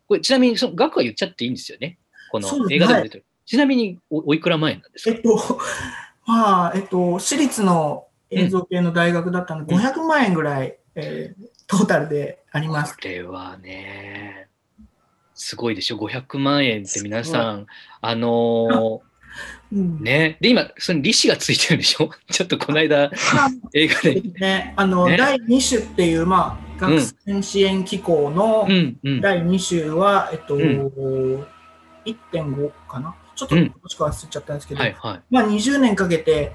[0.08, 2.00] これちなみにその額は言っちゃっていいんですよね、
[2.32, 3.26] この映画でも出てる。
[3.46, 5.16] ちなみにおおいくら万円なんですか？
[5.16, 5.60] えっと、
[6.26, 9.82] まあ、えっと、私立の映像系の大学だったので、うん。
[9.82, 12.96] 500万円ぐらい、えートータルであります。
[12.96, 14.50] これはね、
[15.34, 17.68] すごいでしょ、500万円って皆さん、
[18.02, 19.02] あの
[19.72, 20.00] うん。
[20.00, 22.10] ーね、で、今、その利子がついてるでしょ。
[22.30, 23.10] ちょっとこの間、
[23.74, 24.22] 映画で。
[24.22, 25.16] ね、あの、ね。
[25.16, 29.22] 第2種っていう、まあ、学生支援機構のうん、うん。
[29.22, 30.60] 第2種は、えっと、う
[32.04, 33.16] 1.5かな。
[33.34, 33.74] ちょっと、うん。
[33.82, 36.46] もしくは忘れちゃったんですけど、はい、はまあ、20年かけてい。
[36.46, 36.52] うん。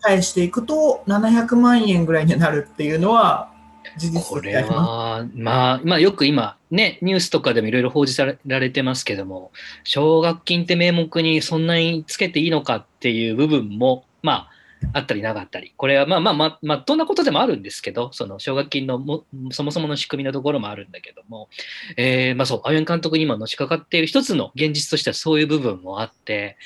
[0.00, 3.50] 返していくと、700万円ぐらいになるっていうのは、
[3.96, 4.54] 事実これ。
[4.54, 9.52] は、まあ、まあ、よく今、ね、ニュースとかでもいろいろ報じられてますけども、
[9.84, 14.52] 奨学金って名目にそんなにつけていいのかっていう部分も、まあ、
[14.92, 21.48] あったりなかったり、これはまあまあまあ、まあ、どんなことでもあるんですけど、その奨学金のもそもそもの仕組みのところもあるんだけども、
[21.96, 26.56] えーまあそう、青柳監督に今のしかかっている一つの現実としてはそういう部分もあって、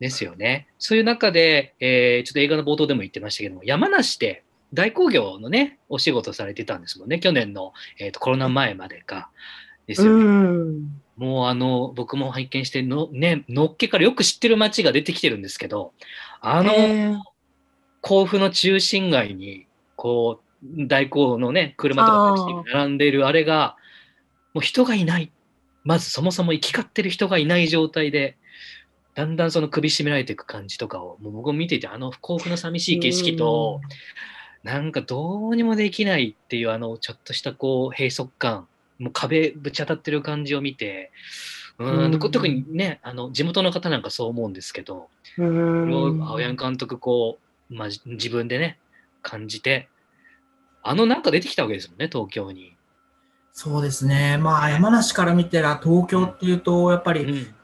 [0.00, 0.68] ですよね。
[0.78, 7.18] そういう中で、えーちょっと映画の冒頭でも言ってましたけども、山梨で大工業のね、お仕事されてたんですもんね。
[7.18, 9.30] 去年の、えーとコロナ前までか。
[9.86, 10.24] ですよね。
[10.24, 11.02] うん。
[11.16, 15.92] もうあの、僕も拝見しての、ね、のっけからよく知ってる街が出てきてるんですけど、
[16.40, 17.24] あの、
[18.02, 23.76] 甲府の中心街に、こう、代行のね、車とか並んでいるあれが、
[24.52, 25.30] もう人がいない。
[25.84, 28.36] まずそもそも行き交ってる人がいない状態で、
[29.16, 33.80] だんだんその首絞められていく感じとかを、もう僕も見ていて、あの甲府の寂しい景色と、
[34.62, 41.10] なんかどうにもできないっていう、あの、ちょっとしたこう、閉塞感、もう壁ぶち当たってる感じを見て、
[41.78, 45.08] うーん、うん特にね、あの、地元の方なんかそう思うんですけど。
[45.38, 47.38] 青柳監督こ
[47.70, 48.78] う、まあ、じ自分でね
[49.22, 49.88] 感じて
[50.82, 52.76] あのなんか出てきたわけですもんね東京に。
[53.52, 54.36] そうですね。
[54.36, 57.55] まあ、山梨から見たら東京っていうと、やっぱりうん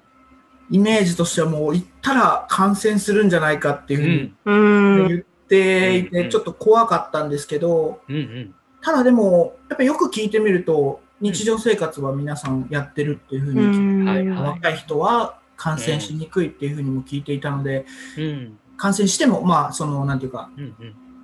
[0.73, 5.03] イメージとしてはもう行ったら感染するんじゃないかっていううふうん。
[5.03, 8.01] に言っていうんて、ちょっと怖かったんですけど、
[8.81, 17.85] ただでも、やっぱりよく聞いてみると、日常生活は皆さんやってるっていうふううに、若い人は感染しにくいっていうふうにも聞いていたので、
[18.19, 18.59] うん。
[18.79, 20.51] 感染しても、まあ、その、なんていうか、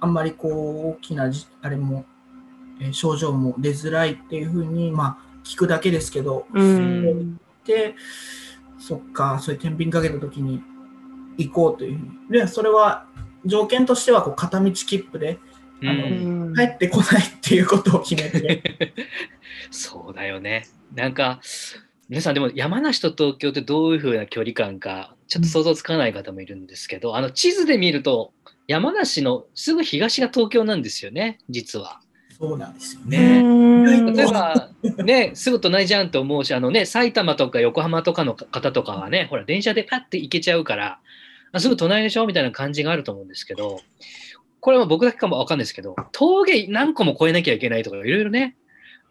[0.00, 2.04] あんまりこう、大きなじ、あれも、
[2.80, 7.40] えー症状も出づらいっていうふうに、まあ、聞くだけですけど、うん。
[7.64, 7.94] で、
[8.78, 10.62] そっか、そういう天秤かけたときに
[11.36, 12.40] 行こうというふうに。
[12.40, 13.06] で、それは、
[13.44, 15.38] 条件としては、こう、片道切符で、
[15.80, 18.62] うんあのうん帰ってこないっていうことを決めて、
[19.70, 20.66] そうだよね。
[20.94, 21.40] なんか
[22.08, 28.32] 皆さんでも山梨と東京ってどういう風な距離感かちょっと想像つかない方もいるんですけど、あの地図で見ると
[28.66, 32.00] 山梨のすぐ東が東京なんですよね実は。
[32.40, 33.40] そうなんですよねね。
[33.40, 33.44] う
[34.10, 34.70] ん例えば、
[35.04, 41.00] ね、すぐ隣じゃんと思うし、あのね、埼玉とか横浜とかの方とかはね、ほら、電車でパッて行けちゃうから、
[41.52, 43.80] あすぐ隣でしょみたいな感じがあると思うんですけど、
[44.60, 48.56] これは僕だけかもわかんないですけど、峠何個も越えなきゃいけないとか、いろいろね、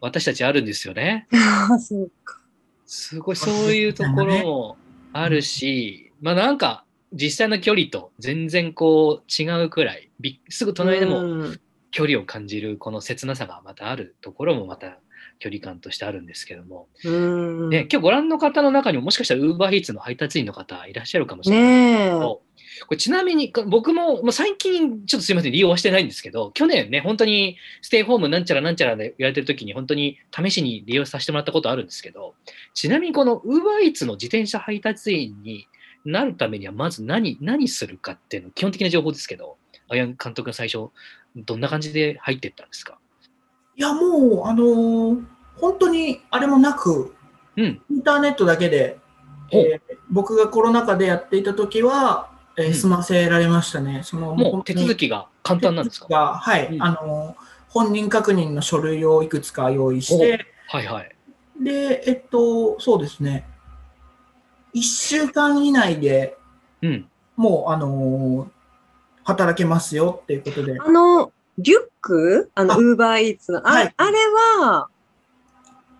[0.00, 1.26] 私たちあるんですよね。
[1.32, 2.40] あ そうか。
[2.86, 4.76] すごい、そういうところも
[5.12, 14.98] あるし、まあなんか、実際の距離と全然こう違うくらい、びすぐ隣でもうん距離を感じるこの切なさがまたあるところもまた
[15.38, 17.70] 距離感としてあるんですけども、うん。
[17.70, 22.04] ね、今日ご覧の方の中にももしかしたら UberEats の配達員の方いらっしゃるかもしれない。
[22.04, 22.42] けど、
[22.86, 32.34] これちなみにか僕も、まあ、最近ちょっとすいません利用はしてないんですけど去年ね本当にステイホームなんちゃらなんちゃらで言われてる時に本当に試しに利用させてもらったことあるんですけど
[32.74, 35.66] ちなみにこの UberEats の自転車配達員に
[36.04, 39.56] なるためにはまず何何するかっていうの基本的な情報ですけど
[39.88, 40.90] 青柳監督が最初
[41.36, 42.98] どんな感じで入っていったんですか？
[43.76, 45.24] いや、もう、あのー
[45.60, 47.14] 本当にあれもなく、
[47.56, 47.82] うん。
[47.90, 48.98] インターネットだけで、
[49.50, 52.74] えー僕がコロナ禍でやっていた時は、えーうん。
[52.74, 54.02] 済ませられましたね。
[54.04, 56.06] そのもう手続ききが簡単なんですか？
[56.08, 56.82] が、はい、うん。
[56.82, 61.14] あのー本人確認の書類をいくつか用意して、はいはい。
[61.62, 63.46] で、えっと、そうですね、
[64.74, 66.36] 1週間以内で
[66.80, 67.08] うん。
[67.36, 68.57] もう、あのー
[69.28, 72.50] 働けますよっていうことで、あの、リュック？
[72.54, 74.12] あの、あウーバーイーツの、あ,、はいあれ
[74.58, 74.88] は、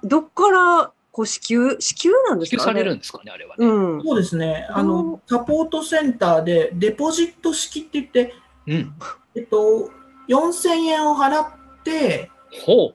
[0.02, 2.62] どっから、こう、支給、支給なんですか？
[2.62, 3.66] 支給されるあんですかね、あれはね。
[3.66, 4.02] うん。
[4.02, 8.32] そうですね、あおの、サポートセンターでデポジット式って言って、
[8.66, 8.94] うん。
[9.34, 9.90] えっと、
[10.28, 11.50] 4000円を払っ
[11.84, 12.30] て、
[12.64, 12.94] ほ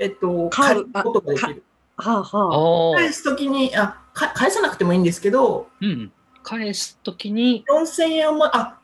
[0.00, 1.62] えっと、買う借りることができる。
[1.96, 2.96] はああはあ。
[2.96, 3.00] あ。
[3.00, 6.12] 返すときにあか、返さなくてもいいんですけど、うんうん。
[6.42, 8.78] 返すときに、4000円をも、あ、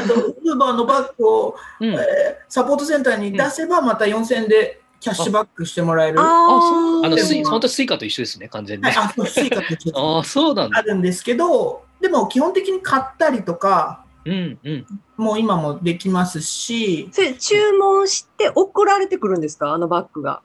[0.00, 1.94] と、ウーバーのバッグを、うん。
[1.94, 1.98] えー
[2.48, 6.18] サポートセンターに出せば、また4000円でキャッシュバックしてもらえる。
[6.18, 7.04] はあ、あそう。
[7.06, 8.86] あの、スイ、本当スイカと一緒ですね、完全に。
[8.88, 10.78] い、あ、そうスイカってちょっと ああ、そうなんだ。
[10.78, 14.86] あるんですけど、でも基本的に買ったりとか、うんうん。
[15.16, 19.72] もう今もできますし、それ、注文して送られてくるんですか？
[19.72, 20.42] あのバッグが。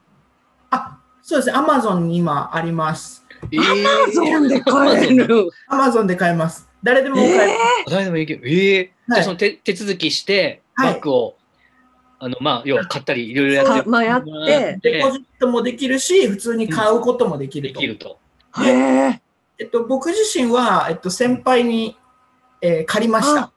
[0.71, 3.25] あ、そうですね、アマゾンに今あります。
[3.51, 5.49] ええアマゾンで買える。
[5.67, 6.67] アマゾンで買えます。
[6.81, 7.91] 誰でも買えます。
[7.91, 8.41] 誰でもいける。
[8.49, 11.37] ええじゃあ、その手手続きして、はいバッグを、
[12.19, 17.79] あの、まあ、要は買ったり、いろいろやってかまあやってデポジットもできるし、普通に買うこともできると。
[17.79, 18.19] できると。
[18.63, 19.21] へえ。
[19.59, 21.97] えっと、僕自身は、えっと、先輩に、
[22.61, 23.51] えー借りました。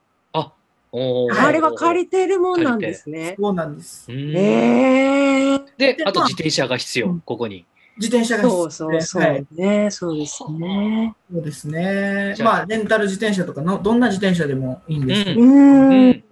[0.93, 3.37] おーあれは借りてるもんなんですね。
[3.39, 4.11] そうなんです。
[4.11, 5.59] うんええ。
[5.79, 7.65] で、ああと自転車が必要うん、ここに。
[8.01, 9.47] 自転車がそうそうそうはい。
[9.53, 9.91] ね。
[9.91, 11.15] そうですね。
[11.31, 12.35] そうですね。
[12.41, 16.25] まあ、レンタル自転車とかの、どんな自転車でもいいんですけど、ううんん。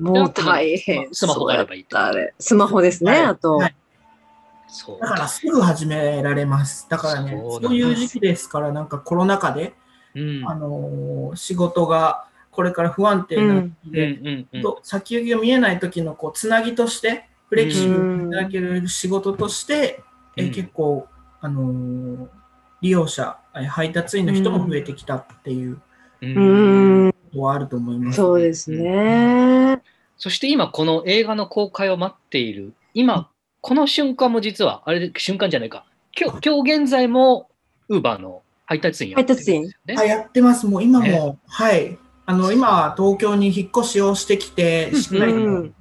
[0.00, 1.08] もう大変。
[1.14, 3.56] スマホがあればいいってことスマホですね、はいあと。
[3.56, 3.76] はい
[4.74, 6.86] そうだからすぐ始められます。
[6.88, 9.74] だからね、そういう時期ですから、なんかコロナ禍で、
[10.14, 10.48] うん。
[10.48, 20.02] あのー仕事がこれから不安定な時うんで、先行きが見えない時のこうつなぎとして、フレキシブルにいただける仕事として、
[20.36, 21.06] うんえ結構、
[21.42, 22.28] あのー
[22.82, 25.80] 利用者、え配達員の人も増えてきたっていう
[26.20, 28.16] ううんん、のはあると思います。
[28.16, 29.80] そうですね。
[30.16, 35.84] そして今この映画の公開を待っている、今、この瞬間も実は、あれで瞬間じゃないか、
[36.20, 37.48] 今日今日現在も、
[37.88, 39.94] ウーバーの配達員やってるんですよね。
[39.94, 40.66] はい、やってます。
[40.66, 41.96] もう今も、ねはい。
[42.26, 45.72] あの、今は東京に引っ越しをしてきて、しっかり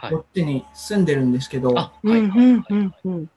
[0.00, 3.30] こっちに住んでるんですけど、あ、うんはいはいはいうんうん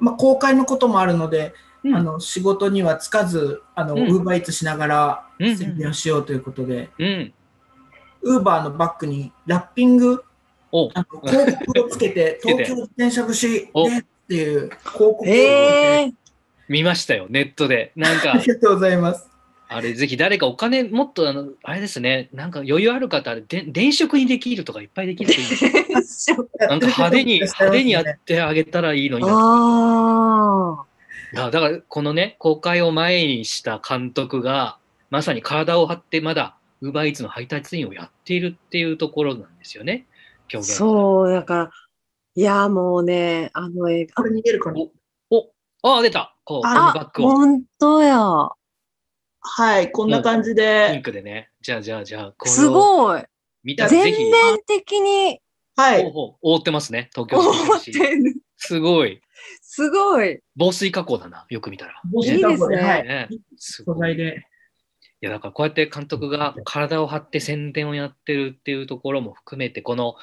[0.00, 1.94] まあ、公開のこともあるので、うん。
[1.94, 4.06] あの仕事にはつかず、あの、ウうん。
[4.20, 7.32] ーバーイーツしながらうん宣伝をしようということで、うん。
[8.22, 10.22] ウーバーのバッグにラッピング、
[10.72, 10.90] お。
[10.94, 13.90] あの広告をつけて、 東京自転車節でおっ
[14.28, 16.12] ていう広告をえ
[16.68, 17.92] 見ましたよ、ネットで。
[17.96, 18.32] なんか。
[18.34, 19.29] あり、がとうございます。
[19.72, 25.56] あれ、ぜひ誰かお金、もっと、あの、あれですね、なんか余裕ある方、で電飾にできるとかいっぱいできるといいで
[26.02, 29.32] すね なんか派手に、 派手にやってあげたらいいのにな。
[29.32, 30.84] あ
[31.34, 34.78] だだから、このね、公開を前にした監督が、
[35.08, 40.08] まさに体を張ってまだ、ウーバーイーツの配達員をやっているっていうところなんですよね。
[40.48, 41.70] そう、だから、
[42.34, 44.80] いや、もうね、あの映画こ、れ見えるかな
[45.30, 45.52] お、
[45.84, 46.34] ああ、出た。
[46.42, 47.30] こう、バッ、グを。
[47.30, 48.50] 本当や。
[49.40, 51.50] はい、こんな感じピンで、クでね。
[51.60, 53.22] じゃあ、じゃあ、じゃあ、これすをごい。
[53.62, 55.40] 見た全ひ、面的に
[55.76, 57.10] はい、覆ってますね。
[57.14, 58.34] 東京思都ってる。
[58.56, 59.20] すごい。
[59.62, 60.40] すごい。
[60.56, 61.46] 防水加工だな。
[61.48, 62.00] よく見たら。
[62.12, 64.12] 帽子いいですねはい、ねす素ごい。
[64.12, 64.44] い材で。
[65.20, 70.16] や、だからこうやって監督が体を張って宣伝をやってるっていうところも含めて、この、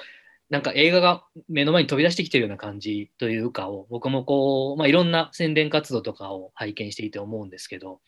[0.49, 7.99] なんか映画が目の前に飛び出してきてるような感じというかを、僕もこう、まあ、いろんな宣伝活動とかを拝見していて思うんですけど、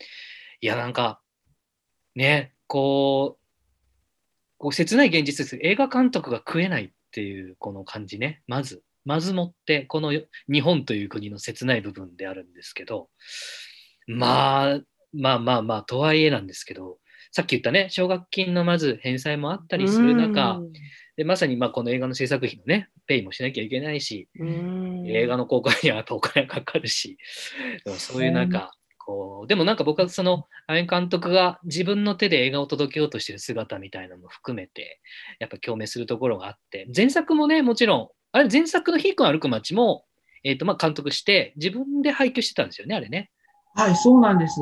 [0.61, 1.21] いや、なんか、
[2.15, 3.39] ね、こう、
[4.57, 5.57] こう切ない現実です。
[5.61, 8.41] 映画監督が食えないっていうこの感じね。
[8.47, 10.11] まず、まずもって、この
[10.51, 13.09] 日本という国の切ない部分であるんですけど、
[14.07, 14.79] まあ、
[15.13, 16.97] まあまあまあ、とはいえなんですけど、
[17.31, 20.59] さっき言ったね、奨学金のまず返済もあったりする中、
[21.15, 27.17] でまさにまあこの映画の制作費のね、ペイもしなきゃいけないし、うん映画の公開にはやっぱお金がかかるし、
[27.97, 28.71] そういうなんか、
[29.09, 35.01] こう、でもなんか僕はその、アメン監督が自分の手で映画を届けようとしてる姿みたいなのも含めて、
[35.39, 40.05] やっぱ共鳴するところがあって、前作もね、もちろん、あれ前作のヒークの歩く街も、
[40.43, 43.31] えっ、と、まあ監督して、自分で配給してたんですよね、あれね。
[43.73, 44.61] はい、そうなんです。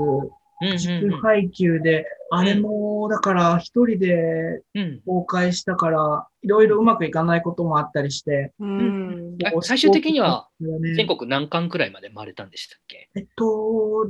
[0.62, 1.12] うん自うん。
[1.12, 4.80] 主配給で、あれも、だから一人でうん。
[4.80, 9.38] うん公開したから、いろいろうまくいかないこともあったりして、うん。
[9.44, 10.96] あ最終的にはね。
[10.96, 13.10] 全国何巻くらいまで回れたんでしたっけ？
[13.16, 13.46] えっと、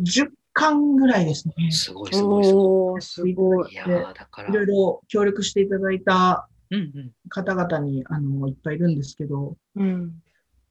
[0.01, 1.71] 10巻ぐらいですね。
[1.71, 3.73] すごいすごいすごおー、すごいい。
[3.73, 10.21] いやーだから、いろいろ協力していただいたうんうん、方々に、あの、いっぱいいるんですけど、うん。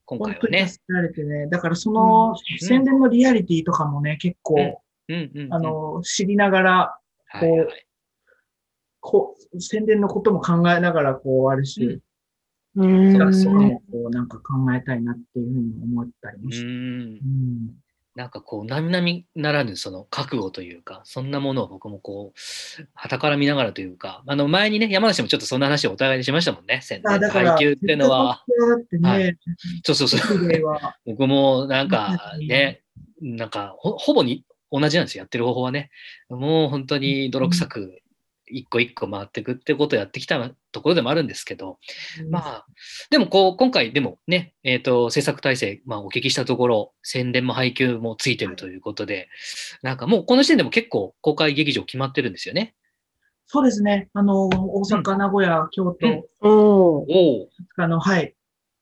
[0.04, 2.58] 今本当に回はね、助けられてね、だからそのうん。
[2.58, 7.86] 宣伝のリアリティとかもね、結構、うんうんうん、あの、知りながら、はいはい、
[9.00, 12.00] こう、宣伝のことも考えながら、こう、あるし、
[12.76, 13.12] うん。
[13.14, 16.66] プラスとかも、こう、なんか考えたいなっていうふうに思ったりうもして。
[16.66, 16.68] ん。
[16.68, 17.86] うん。
[18.16, 28.42] なんかこう、並々ならぬその覚悟というか、そんなものを僕もこう、旗から見ながらというか、あの前にね、山梨もちょっとそんな話をお互いにしましたもんね、宣伝配給っていうのは。
[28.90, 29.36] ね、はい。
[29.84, 30.20] そうそうそう。
[31.04, 32.80] 僕もなんかね、
[33.20, 35.90] なんかほほぼに同じなんですよ、やってる方法はね。
[36.28, 38.02] もう本当に泥臭く
[38.48, 41.78] 一個一個回っていくってことをやってきたところでもあるんですけど、
[42.30, 42.66] まあ、
[43.10, 49.28] でもこう、今回でもね、えっ、と、制作体制、まあお聞きしたところ、宣伝も配給もついてるということで、
[49.82, 52.74] なんかもうこの時点でも結構公開劇場決まってるんですよね。
[53.46, 54.08] そうですね。
[54.12, 58.34] あの、大阪、名古屋、京都、うんおあの、はい、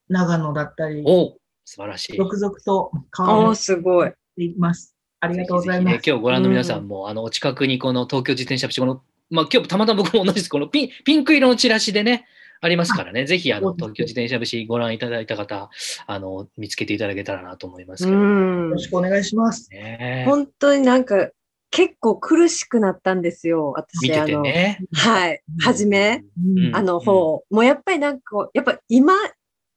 [0.09, 2.17] 長野だったり、おお素晴らしい。
[2.17, 4.13] 続々と変おー、わっすごい。
[4.37, 4.94] ています。
[5.25, 6.09] ありがとうございますぜひぜひ。
[6.09, 10.49] ね今日ご覧の皆さんも、あの、お近くにこの東京自転車節、この、まあ今日たまたま僕も同じです。
[10.49, 12.27] このピンピンク色のチラシでね、
[12.61, 15.71] ありますからね、ぜひあの東京自転車節ご覧いただいた方、
[16.07, 18.79] あの、見つけていただけたらなと思いますけうどんよろ。
[18.79, 19.69] しくお願いします。
[19.71, 20.25] ね。
[20.27, 21.31] 本当になんか、
[21.71, 23.73] 結構苦しくなったんですよ。
[23.77, 24.79] 私、見ててあの、ね。
[24.93, 25.43] はい。
[25.61, 29.15] はじめ、うんあの方、もうやっぱりなんかやっぱ今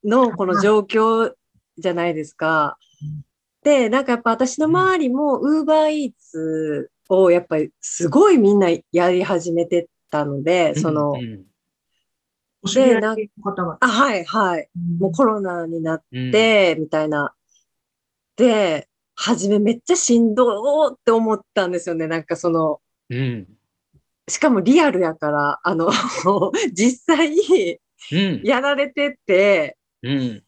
[0.04, 1.34] のこの状況
[1.78, 2.78] じゃないですか。
[3.68, 11.44] で、なんかやっぱ私の周りも、ウーバーイーツをやっぱりすごいみんなやり始めてたので、そのう、ん
[12.62, 13.78] お知り合いでなんの方々。
[13.82, 14.70] あ、はい、はい。
[14.98, 17.34] もうコロナになっうんて、みたいな。
[18.38, 22.08] で、初めめっちゃしんどーって思ったんですよね。
[22.08, 23.48] なんかその、うん。
[24.30, 25.92] しかもリアルやから、あの、
[26.72, 27.36] 実際
[28.14, 28.42] うん。
[28.46, 30.44] やられてて、うん。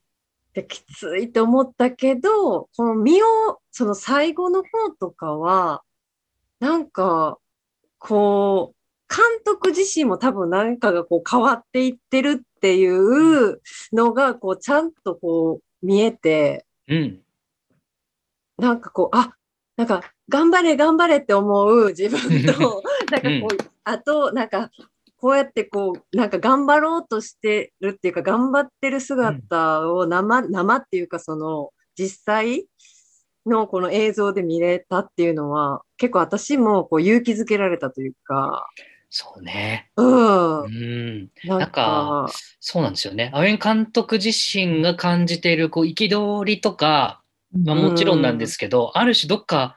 [0.60, 3.26] できついと思ったけど、この身を、
[3.72, 5.84] その最後の方とかは、
[6.60, 7.38] なんか、
[7.98, 13.62] こう、監督自身も多分何かがこう変わっていってるっていう
[13.94, 17.22] のが、こう、ちゃんとこう見えて、うん。
[18.58, 19.34] なんかこう、あ、
[19.78, 22.20] なんか、頑張れ、頑張れって思う自分
[22.54, 24.70] と、なんかこう、あと、なんか、
[25.20, 32.66] こうやってこう、なんか頑張ろうとしてるっていうか、頑張ってる姿を生、生っていうか、その、実際
[33.46, 38.66] のこの映像で見れたっていうのは、結構私もこう勇気づけられたというか、
[39.10, 39.90] そうね。
[39.98, 40.68] うんう。
[40.68, 41.30] ん。
[41.44, 43.32] なんかか、そうなんですよね。
[43.34, 47.24] 青柳監督自身が感じているこう憤りとか、
[47.66, 49.76] まあ、もちろんなんですけど、ある種どっか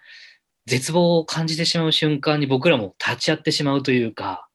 [0.67, 4.47] 絶望を感じてしまう瞬間に僕らも立ち会ってしまうというか、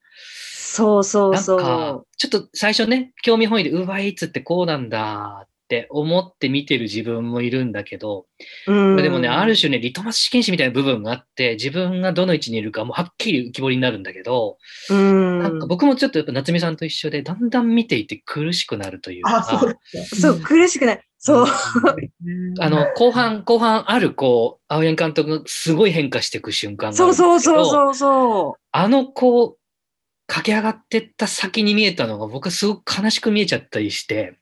[0.77, 8.27] そうそうなんそかう。、ちょっと最初ね、興味本位で、ウーバーイーツってこうなんだって思って見てる自分もいるんだけど、
[8.67, 14.57] うんでもね、ある種ね、リトマス試験紙みたいな部分があって、自分がどの位置にいるかもうはっきり浮き彫りになるんだけど、
[14.91, 19.79] うんなんか僕もちょっとやっぱ夏美さんと一緒で、だんだん見ていて苦しくなるというか、あ、そう。
[20.15, 21.01] そう、苦しくない。
[21.17, 21.47] そう。
[22.59, 29.57] あの、後半、後半ある、こう、青柳監督がすごい変化していく瞬間があそうそうそうそうそあの、こう、
[30.27, 34.37] 駆け上がってった先に見えたのが、僕はすごく悲しく見えちゃったりして、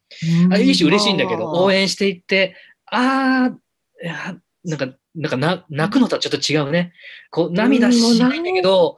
[0.52, 2.56] あいいし嬉しいんだけど、あー応援していって、
[2.88, 6.92] あー、いやなんか、なんかな、泣くのとはちょっと違うね。
[7.30, 8.98] こう、涙しないんだけど、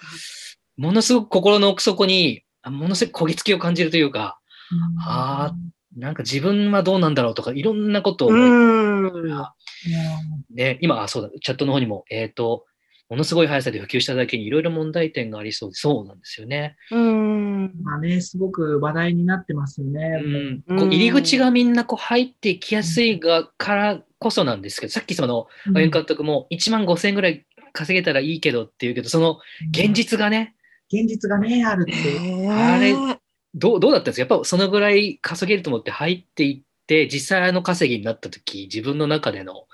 [0.77, 4.39] ものすごく心の奥底に、あものすごく焦げ付きを感じるというか、
[5.05, 5.53] あ
[5.97, 8.31] なんか自分はどうなんだろうとか、いろんなことを。
[10.53, 12.65] ね、今、あ、そうだ、チャットの方にも、えっ、と、
[13.10, 16.76] ものすごい速さで普及しただけにいろいろ問題点がありそうで、そうなんですよね。
[16.91, 17.74] うん。
[17.82, 20.22] まあね、すごく話題になってますよね。
[20.24, 29.39] うん、うんこう入り口がみんなこう入っていきやすいがからこそなんですけど、さっきその、青柳監督も1万5千円ぐらい稼げたらいいけどっていうけど、その
[29.72, 30.55] 現実がね、
[30.91, 32.49] 現実がね、あるって。
[32.49, 32.93] あれ
[33.55, 34.36] どうどうだったんですか？
[34.36, 39.66] やっぱそのぐらい稼げると思って入っていって、実際の稼ぎになった時、自分の中での、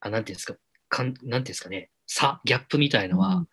[0.00, 0.54] あなんていうんですか、
[0.88, 3.46] かんなんていうんですかね、差、ギャップみたいのは、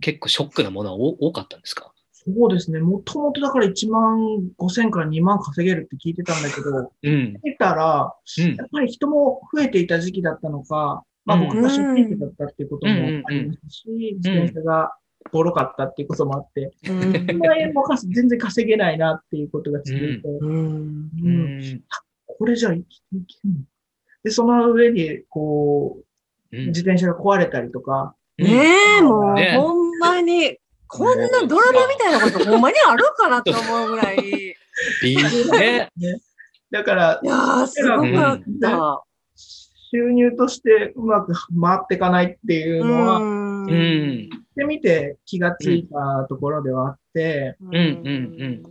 [0.00, 1.92] 結構ショックなものは多多かったんですか？
[2.12, 2.80] そうですね。
[2.80, 4.18] もともとだから1万
[4.58, 7.38] 5千から2万稼げるって聞いてたんだけど、うん。
[7.42, 8.54] 見たら、うん。
[8.56, 11.44] やっぱり人も増えていた時期だったのか、まあうん。
[11.48, 12.92] 僕が出勤期だったっていうことも
[13.24, 13.84] ありましたし、
[14.16, 14.92] 自転車が
[15.32, 16.98] ボロかったっていうこともあって、うん。
[17.12, 20.48] 1万円もかす全然稼げないなっていうことが続いて、うん。
[20.48, 21.60] ううん。
[21.60, 21.82] ん。
[22.26, 23.60] これじゃあ生きていけるの？
[24.24, 26.07] で、その上に、こう、うん
[26.50, 29.56] 自転車が壊れたりとか、ねえ、もう、ね。
[29.58, 34.16] ほんまに、こんなドラマみたいなことほんまにあるかなって思うぐらい。
[34.16, 34.54] い
[35.02, 35.90] ビーね。
[36.70, 39.02] だから、やー、すごかった。
[39.90, 43.70] 収入としてうまく回っていかないっていうのは、うん。
[43.70, 44.30] うん。
[44.54, 47.74] で見て気がついたところではあって、うん。
[47.74, 48.62] うん。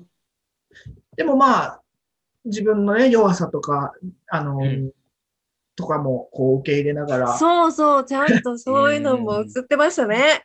[1.16, 1.82] でもまあ、
[2.46, 3.94] 自分のね、弱さとか、
[4.28, 4.92] あの、うん
[5.78, 10.42] とかもこう受け入れながら、そうそう、ちゃんとそういうのも映ってましたね。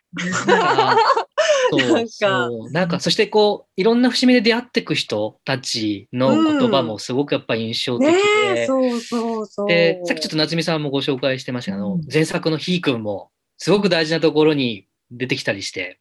[2.71, 9.67] なんか、そしてこう、いろんな節目で出会っていく人たちの言葉もすごくやっぱり印象的ねで、え、そうそうそう。
[9.67, 12.01] で、さっきちょっと夏美さんもご紹介してましたけど、あのうん。
[12.13, 15.99] 前作のひーくんも、すごく大事なところに出てきたりして、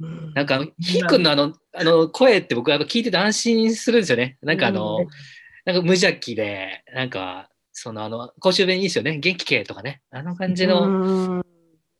[0.00, 0.32] うん。
[0.34, 4.36] なんかひーくんのあの、あの、声って僕はやっぱ聞いてて安心するんですよね。
[4.42, 5.06] なんかあの、うん。
[5.64, 9.18] なんか無邪気で、なんか、そのあの、公衆弁いいですよね。
[9.18, 10.00] 元気系とかね。
[10.10, 11.42] あの感じの、うん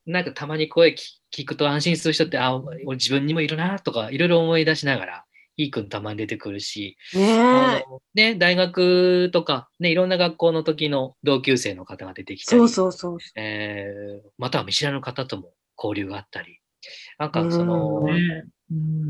[0.06, 1.00] なんかたまに声聞
[1.36, 5.24] 聞くと安心する人って、あ、俺自分にもいるなとか、いろいろ思い出しながら、
[5.56, 13.18] いいくんたまに出てくるし、ねね、大学とか、ね、いろんな学校の時の同級生の方が出てきたり、そうそうそう。
[13.34, 16.60] えーまたは見知らぬ方とも交流があったり、
[17.18, 18.06] なんかその、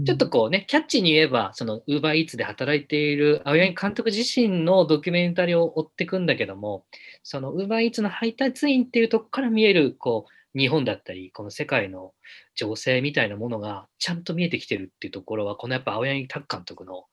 [0.04, 6.84] ちょっとこうね、キャッチーに言えば、その、ウーバーイーツで働いている青柳監督自身のドキュメンタリーを追っていくんだけども、
[7.22, 12.12] その、ウーバーイーツの配達員っていうところから見える、こう、日本だったり、この世界の
[12.54, 17.04] 情勢みたいなものがちゃんと見えてきてるっていうところは、このやっぱ青柳拓監督の、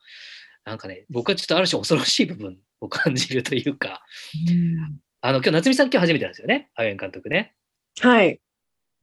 [0.65, 4.03] なんかね、僕はちょっとある種恐ろしい部分を 感じるというか、
[4.49, 7.53] うんあの、今日夏美さん今日初めてなんですよね、青柳監督ね。
[8.01, 8.39] はい。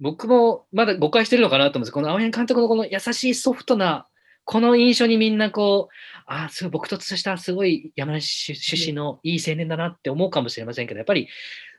[0.00, 1.92] 僕もまだ誤解してるのかなと思うんです。
[1.92, 4.06] この青柳監督のこの優しいソフトな
[4.44, 5.94] この印象にみんなこう、
[6.26, 11.28] ああ、すごい、僕としたすごい山梨出身のいい青年だなって思うかもしれませんけど、やっぱり、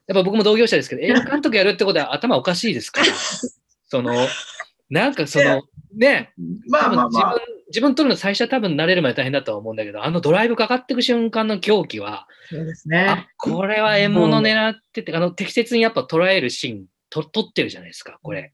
[0.07, 3.07] やっぱ僕も同業者ですけど、映画監督やるってことは頭おかしいですから、
[3.87, 4.15] その、
[4.89, 5.63] なんかその、
[5.95, 6.31] ね、
[6.69, 7.07] まあまあまあ。
[7.09, 18.53] 自分、自分撮るの最初は多分慣れるまで大変だとは思うんだけど、あのドライブかかっていく瞬間の狂気は、そうですあね。、これは獲物狙ってて、あの、適切にやっぱ捉えるシーン、と撮ってるじゃないですか、これ。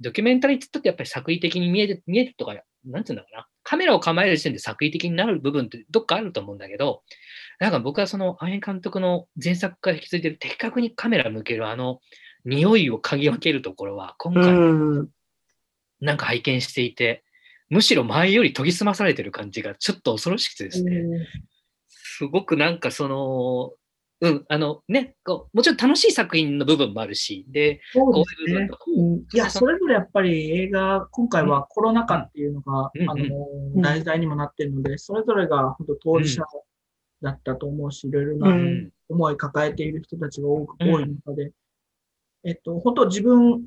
[0.00, 2.54] ドキュメンタリーって言ったってやっぱり作為的に見える、見えるとか、
[2.86, 3.48] なんていうんだろうな。
[3.64, 7.02] カメラを構える時点で作為的になる部分ってどっかあると思うんだけど、
[7.58, 12.00] なんか僕はその、アイン監督の前作から引き継いでる的確にカメラ向けるあの、
[12.44, 15.08] 匂いを嗅ぎ分けるところは、今う回、ん。
[16.00, 17.24] なんか拝見していて、
[17.68, 21.02] むしろ前より研ぎ澄まされてる感じがちょっと恐ろしくてですね。
[21.88, 23.72] すごくなんかその、
[24.20, 28.68] うん、あのね、こうもちろん楽しい作品の部分もあるし、で、そうこですね。
[28.86, 29.14] ういう。
[29.14, 29.18] うん。
[29.20, 33.24] いや、それぞれやっぱり映画、今回はコロナ禍っていうのが、うんあの、
[33.78, 33.80] ん。
[33.80, 36.42] 題材にもなってるので、それぞれが本当当事者
[37.22, 38.92] だったと思うし、いろいろなうん。
[39.08, 40.94] 思い抱えている人たちが多く、うん。
[40.94, 41.52] 多い中で、
[42.44, 43.66] えっと、本当自分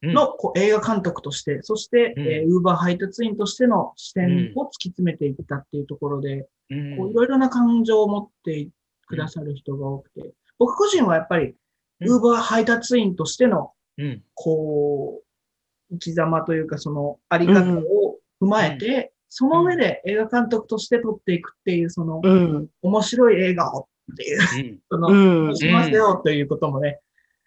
[0.00, 0.12] うん。
[0.12, 2.26] のこう映画監督として、そして、うん。
[2.26, 6.96] えー、ウーバー配達員としての視点を突き詰めていったっていうところで、うん。
[6.96, 8.68] こういろいろな感情を持って
[9.08, 11.54] くださる人が多くて、僕個人はやっぱり、うん
[12.00, 22.68] ウーバー配達員としての、うんこう、生き様というか、そのあり方を踏まえて、その上で映画監督として撮っていくっていう、その、うん。
[22.82, 25.56] 面白い映画をっていう、うん その、うん。
[25.56, 27.00] しますよということもね、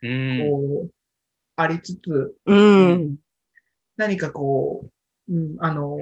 [0.04, 0.92] うんこう、
[1.56, 3.16] ありつつ、うん。
[3.96, 4.86] 何かこ
[5.30, 5.98] う、うん、あの、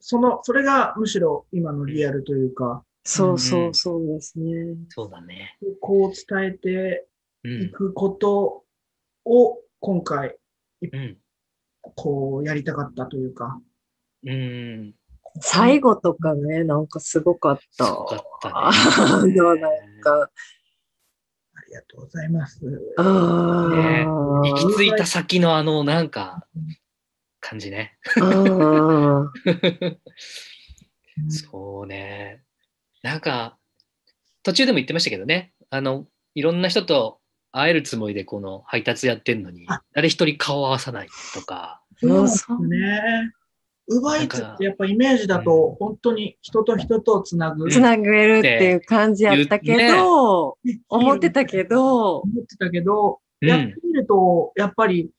[0.00, 4.76] その、それがむしろ今のリアルというか、そうそうそうですね。
[4.88, 5.58] そうだね。
[5.80, 7.06] こう伝えて
[7.44, 7.62] うん。
[7.62, 8.64] いくこと
[9.24, 10.36] を今回、
[10.80, 11.18] うん。
[11.96, 13.60] こうやりたかったというか、
[14.24, 14.94] うん。
[15.40, 17.86] 最後とかね、なんかすごかった。
[17.86, 19.34] すごかったね。
[19.34, 20.30] なんか、あ
[21.68, 22.60] りがとうございます。
[22.98, 26.46] あねー行き着いた先のあの、なんか、
[27.40, 27.98] 感じね。
[28.16, 28.24] う
[29.24, 29.32] ん
[31.28, 32.44] そうね。
[33.02, 33.58] なんか、
[34.42, 37.20] 途中でも言ってましたけどね、あの、いろんな人と
[37.52, 43.00] 会えるつもりでこの配達やってんのにあ、誰一人顔合わさないとか、そうですそうね。
[43.88, 47.70] ウバイツってやっぱイメージだと、本当に人と人とをつなぐ。
[47.70, 50.56] つなげるっていう感じやったけど、
[50.88, 53.48] 思ってたけど、思ってたけど、うん。
[53.48, 55.10] やってみると、やっぱり、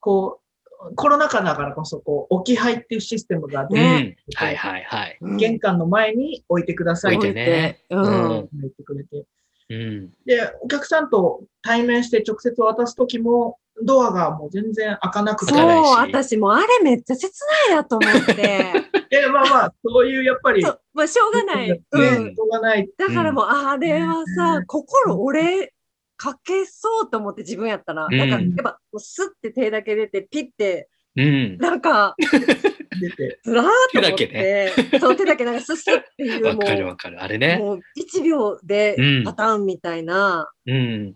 [0.00, 0.47] こう、
[0.94, 5.18] コロナ禍だからこそ、こう、置き配っていうシステムがうん、ね、はいはいはい。
[5.20, 9.24] うん玄関の前に置いてくださいって置いてね置いてうん言ってくれて。
[9.70, 15.52] うん、で、お客さんと対面して直接渡すときも、ドアがもう全然開かなくて。
[15.52, 17.30] そう、開かないし私もあれめっちゃ切
[17.68, 18.72] ないなと思って。
[19.10, 21.70] いや、まあまあ、そういう、やっぱり、まあしょうがない。
[21.70, 22.34] ね、うん。
[22.34, 22.88] しょうがない。
[22.96, 25.72] だからもう、あれはさ、心折れ
[26.18, 31.58] かけそうと思って自分やったら、うんなんかやっぱ、スッて手だけ出て、ピッて、うん。
[31.58, 33.40] なんか、出て。
[33.42, 37.22] ずらーっと思っ手て、そう、手だけなんかスッスッっていう、 わもう、かるわかる。
[37.22, 37.56] あれね。
[37.58, 41.14] もう1秒でうんパターンみたいな、うん。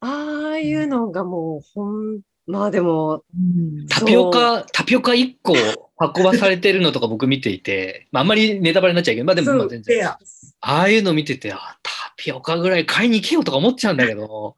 [0.00, 5.54] ああいうのがもう、ほん、まあでも、うんタピオカ、タピオカ1個
[6.00, 10.06] 運ばされてるのとか僕見ていて、まああんまりネタバレになっちゃうけど、まあでもまあ全然。
[10.06, 10.18] あ
[10.60, 14.56] あいうの見てて、あ、タピオカぐらい買いに行けよとか思っちゃうんだけど、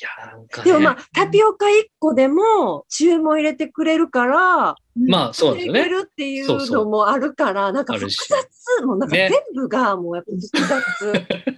[0.00, 0.70] いや、なんかね。
[0.70, 5.80] でもまあ、タピオカ1個でも注文入れてくれるから、まあそうですよね。
[5.80, 11.12] 入れるっていそうのもあるから、なんか複雑、もうなんかね全部がもうやっぱ複雑。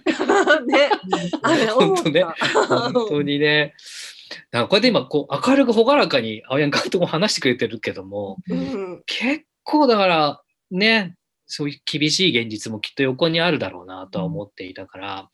[0.65, 0.89] ね、
[1.41, 1.65] あれ。
[1.67, 2.25] 本当ね
[2.67, 3.73] 本当にね。
[4.51, 10.41] だからこうやって今、こう、明るく朗らかに青柳監督も話してくれてるけども、うん結構だから、
[10.71, 11.16] ね、
[11.47, 15.29] そういう厳しい現実もきっと横にあるだろうなとは思っていたから、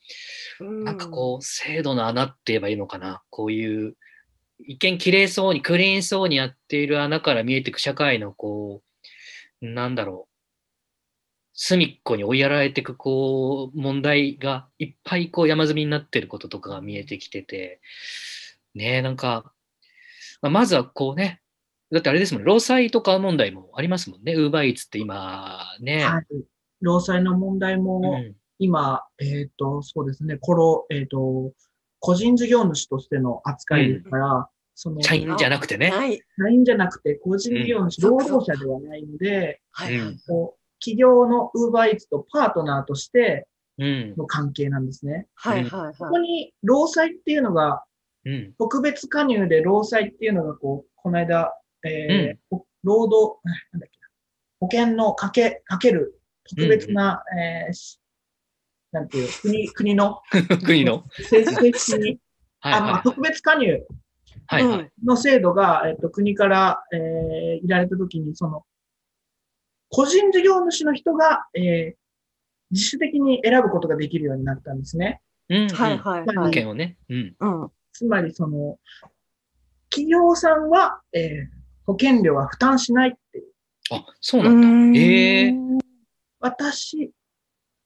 [0.62, 3.24] なんかこう、制度の穴って言えばいいのかな？
[3.32, 3.96] こういう、
[4.60, 8.82] 一見綺麗そうに、クリーンそうにやっている穴から見えていく社会のこ
[9.62, 10.34] う、なんだろう。
[11.56, 17.80] 隅っこに追いやられていく、こう、問題がいっぱいこう山積みになってることとかが見えてきてて、
[18.74, 19.54] ねえ、なんか、
[20.42, 21.43] まあまずはこうね、
[21.92, 26.04] だってあれですもんね、労災とか問題もありますもんね、ウーバーイーツって今ね。
[26.04, 26.26] はい。
[26.82, 31.52] 労災の問題うも、ん今、えっ、と、そうですね、この、えっ、と、
[32.00, 35.92] 個人事業主としての扱いですから、その、社員じゃなくてね。
[36.38, 40.18] 社員じゃなくて、個人事業主、うん労働者ではないので、はいはい。
[40.28, 44.14] こう企業のウーバーイーツとパートナーとしてうん。
[44.18, 45.28] の関係なんですね。
[45.36, 47.84] はいはいこはこに労災っていうのが、
[48.26, 48.54] うん。
[48.58, 51.54] 特別加入で労災っていうのが、こう、この間、
[51.86, 54.08] えー労働、なんだっけな、
[54.60, 56.20] 保険のかけ、かける
[56.50, 58.00] 特別な、えーし
[58.92, 60.22] なんていう、国、国の、
[60.66, 61.04] 国の？
[61.18, 62.20] 政治的に、
[62.60, 63.04] はいあまあ、はい。
[63.04, 63.86] 特別加入
[64.46, 64.92] はいはい。
[65.04, 68.66] の制度が、えっと、国から、えー、いられたときに、その、
[69.90, 71.96] 個人事業主の人が、えー、
[72.72, 75.22] 自主的に選ぶことができるようになったんですね。
[75.50, 75.68] うん。
[75.70, 76.54] はいはい保はい。
[76.54, 76.98] 険をね。
[77.10, 77.36] うん。
[77.40, 77.72] うん。
[77.92, 78.80] つまり、その、
[79.90, 83.46] 企業さんは、えー、保険料は負担しないっていう。
[83.92, 85.00] あ、そうなんだ。
[85.00, 85.54] ええ
[86.40, 87.12] 私、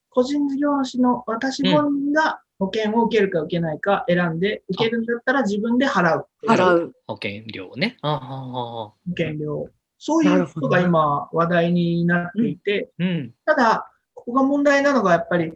[0.09, 6.93] 個人事業主の私本人が保険を受けるか受けないか選んで、受けるんだったら自分で払うう払う。
[7.05, 7.97] 保険料をね。
[8.01, 9.67] ああ、保険料。
[9.99, 13.33] そういうことが今話題になっていて、うん。
[13.45, 15.53] ただ、ここが問題なのがやっぱり、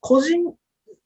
[0.00, 0.54] 個人、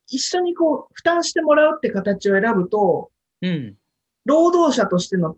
[0.06, 3.76] 一緒にこう、負担してもらうって形を選ぶと、うん。
[4.24, 5.36] 労働者としての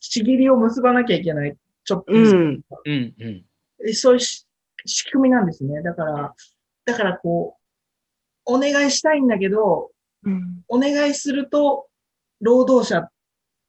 [0.00, 1.56] ちぎりを結ばなきゃいけない。
[1.84, 2.60] ちょっと、うん。
[2.86, 3.14] うん。
[3.20, 3.94] うん。
[3.94, 4.46] そういうし
[4.86, 5.82] 仕組みなんですね。
[5.82, 6.34] だから、
[6.84, 7.56] だからこ
[8.46, 9.90] う、お願いしたいんだけど、
[10.24, 10.62] うん。
[10.68, 11.86] お願いすると、
[12.40, 13.08] 労働者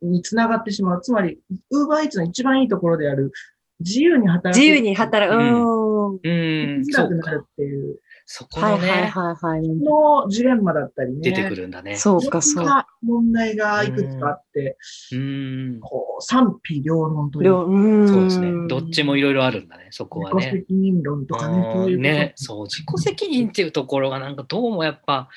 [0.01, 1.01] につながってしまう。
[1.01, 3.31] つまり、ウーバーイーツの一番いいところである、
[3.79, 4.61] 自由に働く。
[4.61, 5.35] 自由に働く。
[5.35, 6.11] ううん。
[6.13, 6.83] うん。
[6.83, 7.15] 生きづそうか。
[7.15, 7.99] らくなるっていう、
[8.33, 9.67] そこのはいはいね、はいはい。
[9.67, 11.19] のジレンマだったりね。
[11.19, 11.97] 出てくるんだね。
[11.97, 12.75] そうかそういろん。
[12.77, 14.77] な問題がいくつかあって、
[15.11, 15.79] うん。
[15.81, 18.07] こう、賛否両論という両うん。
[18.07, 18.69] そうですね。
[18.69, 20.45] どっちもいろいろあるんだね、そこはね。
[20.45, 21.99] 自己責任論とかね、そういう。
[21.99, 25.27] ね、そう、自己責任っていうところがなんかどうもやっぱ、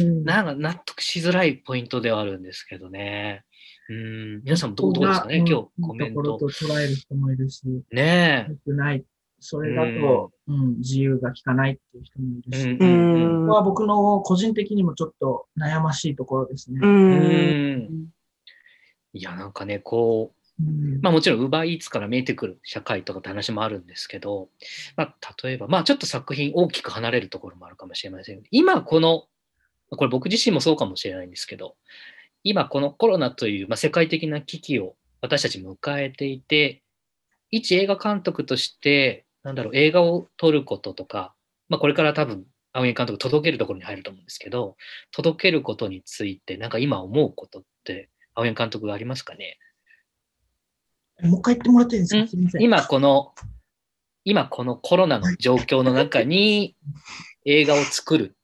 [0.00, 3.44] うんなんか納得しづらいポイントではあるんですけどね。
[3.90, 6.48] うん、皆さんもどうどうですかね、うん今日コメントと。
[6.48, 9.04] 捉える人もいるし、ね良くない。
[9.40, 12.62] それだと、うん、自由が利かないっていう人もいるえ。
[12.62, 17.88] し、うここは僕の個人的にもちょっと悩ましいところですね。
[19.12, 24.50] いや、なんかね、こう、うんまあもちろん UberEats から見えてくる社会とかって話もあるんですけど、
[24.94, 28.42] まあ例えば、まあちょっと作品大きく離れるところもあるかもしれません。
[28.50, 29.24] 今この、
[29.90, 31.76] これ僕自身もそうかもしれないんですけど、
[32.44, 36.82] 今このコロナという、まあ、世界的な危機を私たち迎えていて、
[37.50, 41.34] 一映画監督として、なんだろう、映画を撮ることとか、
[41.68, 44.76] まあこれから多分、青柳監督届けるところに入ると思うんですけど、
[45.10, 49.58] 届けることについて、なんか今思うことって、青柳監督がありますかね？
[51.22, 52.58] もう一回言ってもらっていいですか？
[52.58, 52.62] ん。
[52.62, 53.34] 今この、
[54.24, 56.76] 今このコロナの状況の中に
[57.44, 58.36] 映画を作る。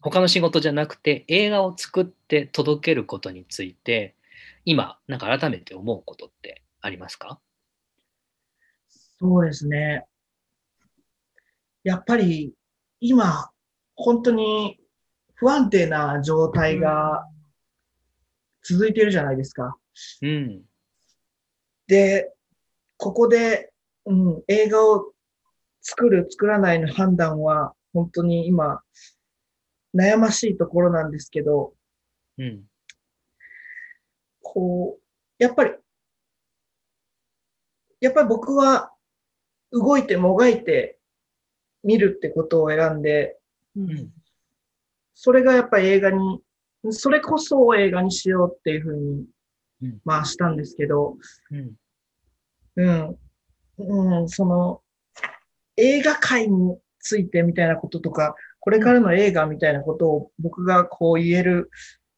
[0.00, 4.14] 他の仕事じゃなくて映画を作って届けることについて、
[4.64, 7.38] 今、なんか改めて思うことってありますか？
[9.20, 10.06] そうですね。
[11.82, 12.54] やっぱり、
[13.00, 13.50] 今、
[13.94, 14.80] 本当に
[15.34, 17.28] 不安定な状態が
[18.62, 19.76] 続いてるじゃないですか。
[20.22, 20.62] うん。
[21.86, 22.32] で、
[22.96, 23.72] ここで、
[24.06, 25.12] うん、映画を
[25.82, 28.80] 作る、作らないの判断は、本当に今、
[29.94, 31.74] 悩ましいところなんですけど、
[32.38, 32.64] うん。
[34.42, 35.02] こう、
[35.38, 35.74] やっぱり、
[38.00, 38.93] やっぱり僕は、
[39.74, 40.98] 動いてもがいて
[41.82, 43.36] 見るってことを選んで、
[43.76, 44.10] うん。
[45.14, 46.40] それがやっぱり映画に、
[46.90, 49.26] それこそ映画にしようっていうふうに
[49.82, 51.16] うん、まあしたんですけど、
[51.50, 51.72] うん。
[52.76, 53.18] うん。
[53.78, 54.80] うん、その、
[55.76, 61.70] 映画界についてみたいなこととか、これからの映画みたいなことを僕がこう言える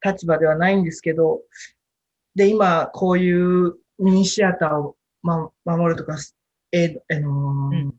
[0.04, 1.40] 立場ではないんですけど、
[2.34, 6.16] で、今、こういうミニシアターを、ま、守るとか、
[6.76, 7.94] えあのーうん。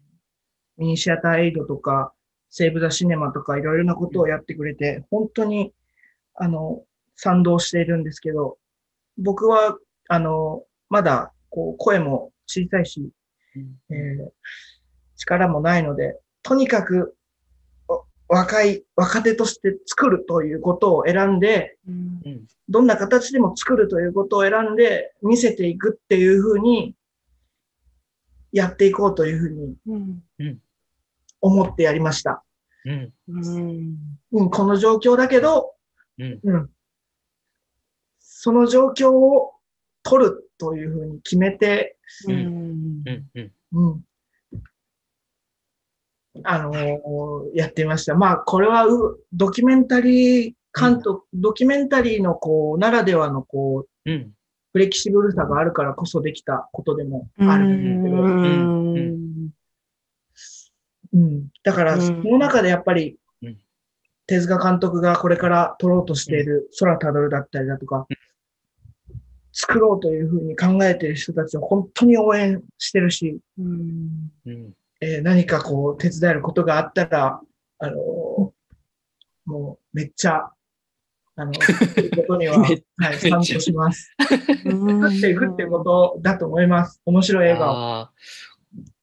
[0.77, 2.13] ミニシアターエイドとか、
[2.49, 5.73] セーブ・ザ・シネマとかいろいろなことをやってくれて、本当に、
[6.35, 6.83] あの、
[7.15, 8.57] 賛同しているんですけど、
[9.17, 13.09] 僕は、あの、まだ、こう、声も小さいし、
[13.89, 14.29] えー
[15.19, 17.15] 力もないので、とにかく、
[17.87, 22.45] お若い、若手として作るということを選んで、うん。
[22.69, 26.93] どんな形でも作るということを選んで見せていくっていうふうに
[28.57, 29.95] やっていこうというふうにう
[30.43, 30.59] ん
[31.41, 32.43] 思ってやりました。
[32.85, 33.13] うん。
[33.27, 33.97] うん
[34.31, 35.73] うん、この状況だけど、
[36.17, 36.39] うん。
[36.43, 36.69] うん、
[38.19, 39.53] その状況を
[40.03, 41.97] 取るというふうに決めて、
[42.27, 43.25] うんうん。
[43.73, 44.03] うん。
[46.35, 48.15] うん、あのーやってみました。
[48.15, 54.31] まあ、これはうドキュメンタリー監督、ドキュメンタリーのこう、ならではのこう、うん。
[54.77, 58.21] フレキシブルさがあるからこそできたことでもあるんですけど、
[58.93, 59.49] うん。
[61.13, 61.47] うん。
[61.63, 62.01] だから、うん。
[62.01, 63.57] その中でやっぱりうん、
[64.27, 68.05] 手塚監督がこれから撮ろうとしている空たどるだったりだとか、
[69.51, 74.31] 作ろうというふうに考えている人たちを本当に応援してるし、うん。
[74.45, 74.73] うん。
[75.01, 77.41] えー何かこう手伝えることがあったら、
[77.79, 78.51] あのー
[79.45, 80.51] もうめっちゃ、
[81.39, 81.59] あの、こ
[82.27, 82.57] とには、
[82.97, 84.11] はい、賛同します。
[84.19, 86.99] 作っていくっていうことだと思います。
[87.05, 88.11] 面白い映画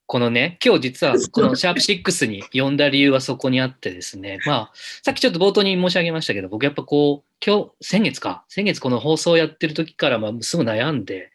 [0.07, 11.31] このね、今日実は このシャープ6に呼んだ理由はそこにあってですね、まあ、さっきちょっと冒頭に申し上げましたけど、僕やっぱこう、今日、先月か、先月この放送をやってる時から、まあ、すぐ悩んで、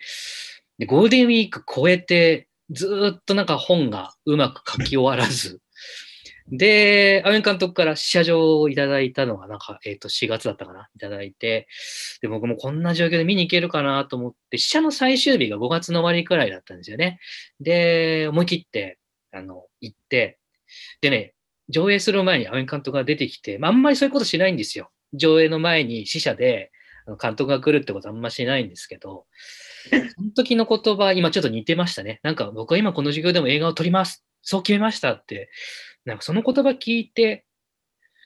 [0.80, 5.62] でゴールデンウィーク超えて、ずーっとなんか本がうまく書き終わらず、
[6.52, 11.68] で、アメン監督から試写場をいただいたのが、なんか、えっ、と、4月だったかな、いただいて、
[12.22, 17.20] で、僕もこんな状況で見に行けるかなと思って、試写の最終日が5月の終わりくらいだったんですよね。
[17.60, 19.00] で、思い切って、
[19.32, 20.40] あの、行って、
[21.02, 21.34] でね、
[21.70, 24.92] 上映する前にアメン監督が出てきて、まあ、あんまりそういうことしないんですよ。
[25.14, 26.72] 上映の前に死者で、
[27.22, 29.26] 監督が来るってことあんましないんですけど、
[30.16, 32.20] その時の言葉、今ちょっと似てましたね。
[32.24, 34.26] なんか僕は今この授業でも映画を撮ります。
[34.42, 35.50] そう決めましたって、
[36.10, 37.46] なんかその言葉聞いて、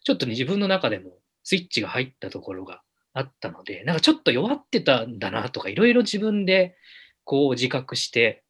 [0.03, 1.11] ちょっとね、自分の中でも
[1.43, 2.81] スイッチが入ったところが
[3.13, 6.75] あったので、なんかちょっと弱ってたんだなとか、いろいろ自分で
[7.23, 8.43] こう自覚して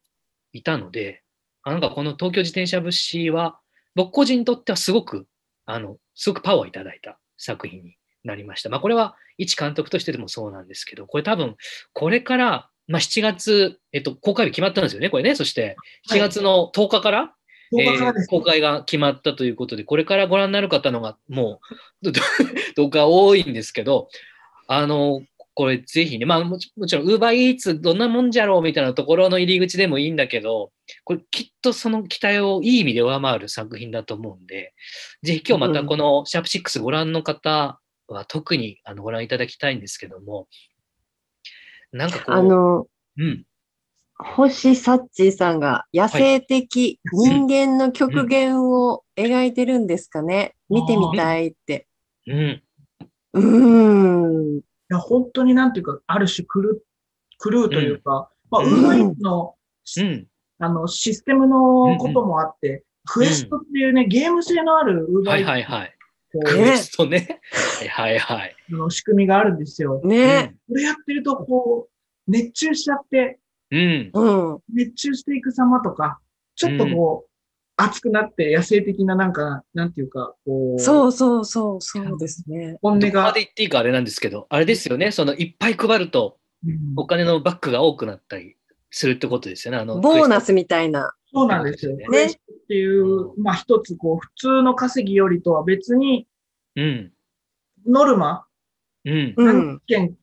[0.54, 1.24] いたので、
[1.64, 3.60] あなんかこの東京自転車物資は、
[3.96, 5.28] 僕個人にとってはすごく、
[5.66, 8.70] あの、すごくパワーをいただいた作品になりました。
[8.70, 11.56] まあこれは一監督としてでもそうなんですけど、これ多分、
[11.94, 15.36] これから、まあ7月、えっと、公開日決まったんですよね、これね。
[15.36, 15.78] そして、
[16.10, 17.42] 7月の10日から、10日からです
[17.80, 21.60] えー公開が決まったということで、これからご覧になる方のがも
[22.02, 22.12] う、
[22.76, 24.10] 動画多いんですけど、
[24.68, 25.22] あの、
[25.56, 30.72] これぜひね、まあもちもちろん、ウーバーイーツどんなもんじゃろうみたいなところの入り口でもいいんだけど、
[31.04, 34.74] これきっとその期待をいい意味で上回る作品だと思うんで、
[35.22, 40.48] ぜひ今日またこのシャープ6ご覧の方は特にあのご覧いただきたいんですけども、
[41.92, 43.46] なんかこう、あの、うん、
[44.18, 50.56] 星サッチーさんが野生的人間の極限を描いてるんですかね。
[50.70, 51.88] 見てみたいって。
[52.28, 52.64] うん、
[53.34, 54.58] うーん。
[54.60, 56.86] いや、本当になんていうか、ある種クル、
[57.40, 59.56] クルーというか、まあ、ウうんーバーイーツの、
[59.98, 60.28] うん、
[60.60, 65.98] あの、システムのこともあって、クエストっていうね、ゲーム性のあるウーバーはいイーツはいはい。
[66.32, 67.42] こうクエストね。
[67.80, 68.56] はいはいはい。
[68.70, 70.02] の仕組みがあるんですよ。
[70.04, 70.56] ね。
[70.70, 73.40] これやってると、こう、熱中しちゃって、
[73.74, 74.60] うん、うん。
[74.74, 76.20] 熱中していく様とか、
[76.56, 77.30] ちょっとこう、
[77.76, 82.78] 熱くなって野生的ななんか、なんていうか、こう、そうそうそう、そうですね。
[82.82, 88.56] 本音どこまがで、言っていいかあれなんですけど、あれですよね、そのいっぱい配るとうんお金のバックが多くなったり
[88.90, 89.80] するってことですよね。
[89.80, 91.12] あのボーナスみたいな。
[91.34, 91.96] そうなんですよ。
[91.96, 96.28] ねクエストっていう、まあ一つこう、普通の稼ぎよりとは別に、
[96.76, 97.12] うん、
[97.88, 98.46] ノルマ、
[99.06, 99.82] うん、うん。
[99.88, 100.16] 件、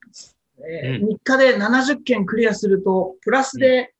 [0.67, 1.09] えーうん。
[1.09, 3.93] 3日で70件クリアすると、プラスで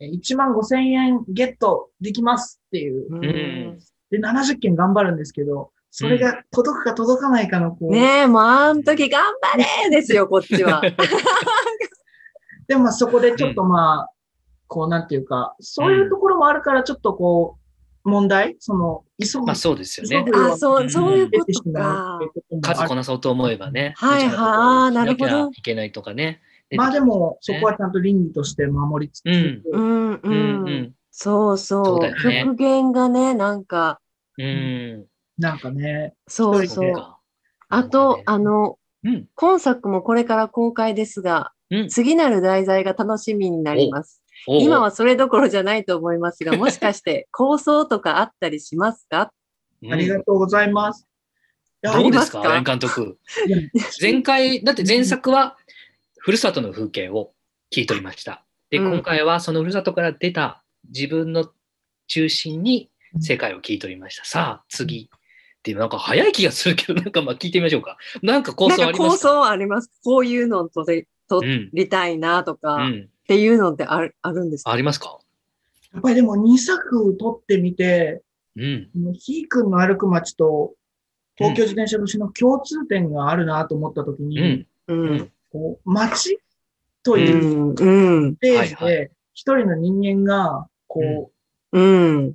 [0.00, 3.06] えー1万5千円ゲットできますっていう。
[3.10, 3.24] うん。
[3.24, 3.78] ん
[4.10, 10.82] で、70件頑張るんですけど、それが届くか届かないかの、こう、ねえ、もうあの時頑張れですよ、 こっちは。
[12.68, 14.10] でもまあそこでちょっとまあ、
[14.66, 17.57] こうなんていうか、そういうところもあるからちょっとこう、
[18.08, 18.56] 問題？
[18.58, 19.46] その、急ぐ。
[19.46, 22.20] まあそうですよねあ、そう、そういうことか。
[22.62, 23.94] 数こなそうと思えばね。
[23.96, 26.40] はいはあーなるほどいけないとかね。
[26.76, 32.22] まあでも、そねこはちゃんと倫理として守りつつ、うんうんううんそうそう。
[32.22, 34.00] 極限がね、なんか、
[34.38, 35.06] うん。
[35.36, 36.92] なんかね、そうそう。
[36.92, 37.18] か
[37.68, 41.88] あと、あ、の、うん、今作もこれから公開ですが、うん。
[41.88, 44.22] 次なる題材が楽しみになります。
[44.46, 49.32] 今はそれどころじゃないと思いますが、もしかして 構想とかあったりしますか？
[49.82, 51.06] うんありがとうございます。
[51.82, 52.42] どうですか？
[52.42, 53.18] か、アレン監督。
[54.00, 55.56] 前回、だって前作は、
[56.18, 57.32] ふるさとの風景を
[57.70, 58.44] 切り取りました。
[58.70, 61.50] で、うん今回はそのふるさとから出た自分の
[62.08, 64.24] 中心に世界を切り取りました。
[64.24, 65.08] さあ、次。
[65.58, 67.96] っていう、なんか早い気がするけど、なんかまあ聞いてみましょうか。
[68.22, 69.28] なんか構想ありますか？
[69.28, 69.90] 想あります。
[70.04, 71.70] こういうのとで撮うん。
[71.72, 73.08] りたいなとか、っうん。
[73.26, 74.72] ていうのってあるあるんですか？
[74.72, 75.18] ありますか？
[75.92, 78.22] やっぱりでも2作撮ってみて、
[78.56, 78.90] うん。
[79.14, 80.74] ひーくんの歩く街と
[81.36, 85.10] 東京自転車節の共通点があるなと思ったときに、うん。
[85.10, 85.32] うん。
[85.52, 86.38] こう街
[87.02, 87.18] とう。
[87.20, 88.34] いうんうん。
[88.34, 91.30] ステージで一人の人間が、こ
[91.72, 92.34] う、うん。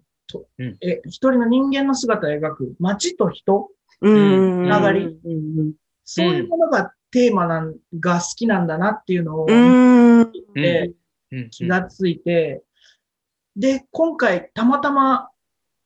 [0.81, 3.69] え、一人の人間の姿を描く街と人、
[4.01, 4.65] うん。
[4.65, 5.73] つながりうん。
[6.05, 9.45] そういうものがテーマなんが好きなんだなっていうのを。
[11.51, 12.63] 気がついて、
[13.55, 15.29] で、今回たまたま、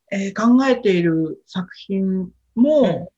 [0.10, 3.12] えー考えている作品も、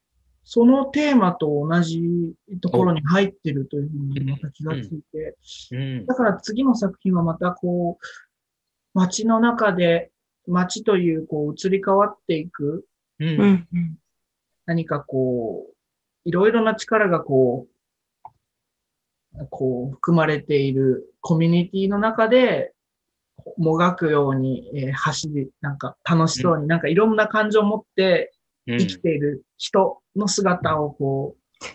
[0.44, 5.38] そのテーマと同じところに入ってるというふうにまた気がついて、
[5.72, 6.06] うん。
[6.08, 8.06] だから次の作品はまたこう、
[8.96, 10.12] 街の中で、
[10.48, 12.86] 街というこう移り変わっていく。
[14.66, 15.76] 何かこう、
[16.26, 17.79] いろいろな力がこう、
[19.50, 22.74] こう含まれているコミュニティの中で、
[23.58, 28.34] もがくように、えー走り、なんか楽しそうに、なんかいろんな感情を持って
[28.68, 28.78] うん。
[28.78, 31.66] 生きている人の姿をこう、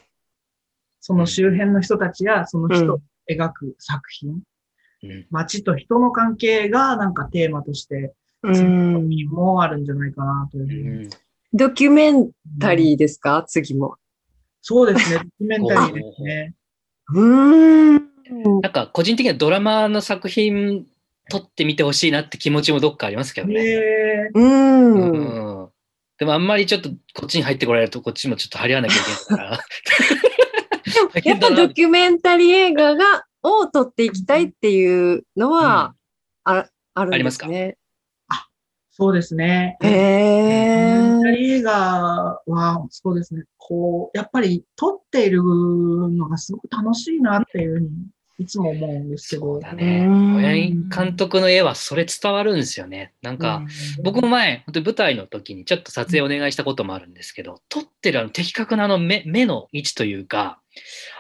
[1.00, 2.98] その周辺の人たちやその人を
[3.28, 4.42] 描く作品、
[5.02, 5.26] うん。
[5.30, 9.08] 街と人の関係がなんかテーマとして、うん。
[9.28, 11.06] もあるんじゃないかなといううふうに。
[11.06, 11.10] ん。
[11.52, 12.30] ドキュメン
[12.60, 13.42] タリーですか？
[13.48, 13.96] 次も。
[14.60, 16.54] そうですね、ドキュメンタリーですね。
[17.08, 18.60] うーん。
[18.62, 20.86] なんか個人的にはドラマの作品
[21.30, 23.54] 撮ってみてほしいなって気持ちもどっかありますけどね。
[23.54, 24.94] ねうん。
[24.94, 25.68] うん
[26.16, 29.58] でもあんまりちょっとこっちに入ってこられるとこっちもちょっと張り合わなきゃいけないか
[31.16, 31.20] ら。
[31.24, 35.94] やっぱドキュメンタリー映画が、を撮っていきたいっていうのは、
[36.44, 37.76] あ、あるんですね。
[38.96, 39.76] そうですね。
[39.82, 40.98] へえ。
[40.98, 41.72] ドキュメンタリー映画
[42.46, 47.88] は、そうですね、こう、やっぱり撮っているのがすごく楽しいなっていうふうに、
[48.38, 49.54] いつも思うんですけど。
[49.54, 50.06] そうだね。
[50.08, 53.12] うん親監督の絵はそれ伝わるんですよね。
[53.20, 53.64] なんか、
[54.04, 60.60] 僕も前、本当に舞台の時にちょっと撮影お願いしたこともあるんですけど、撮ってるあの的確なあの目目の位置というか、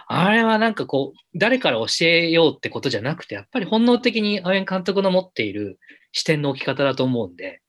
[0.06, 5.80] あれはなんかこう、誰から教えようってことじゃなくて、やっぱり本能的に青柳監督の持っている
[6.12, 7.60] 視点の置き方だと思うんで、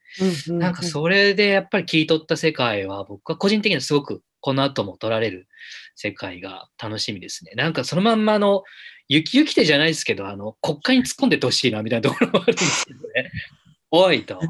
[0.50, 5.48] うんなんかそれでやっぱり切り取った世界は僕は個人的にはすごくこの後も撮られる
[5.96, 7.54] 世界が楽しみですね。
[7.56, 8.64] なんかそのまんまあの、
[9.08, 13.32] 雪雪手じゃないですけど、あの、国会に突っ込んでってほしいなみたいなところもあるんですけどね。
[13.92, 14.36] おいと。
[14.36, 14.46] はい。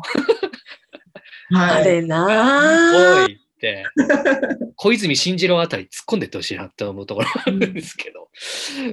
[1.51, 3.85] あれなおいって、
[4.75, 8.29] 小泉進次郎あたり突っ込んでってほしいなって思うところもあるんですけど、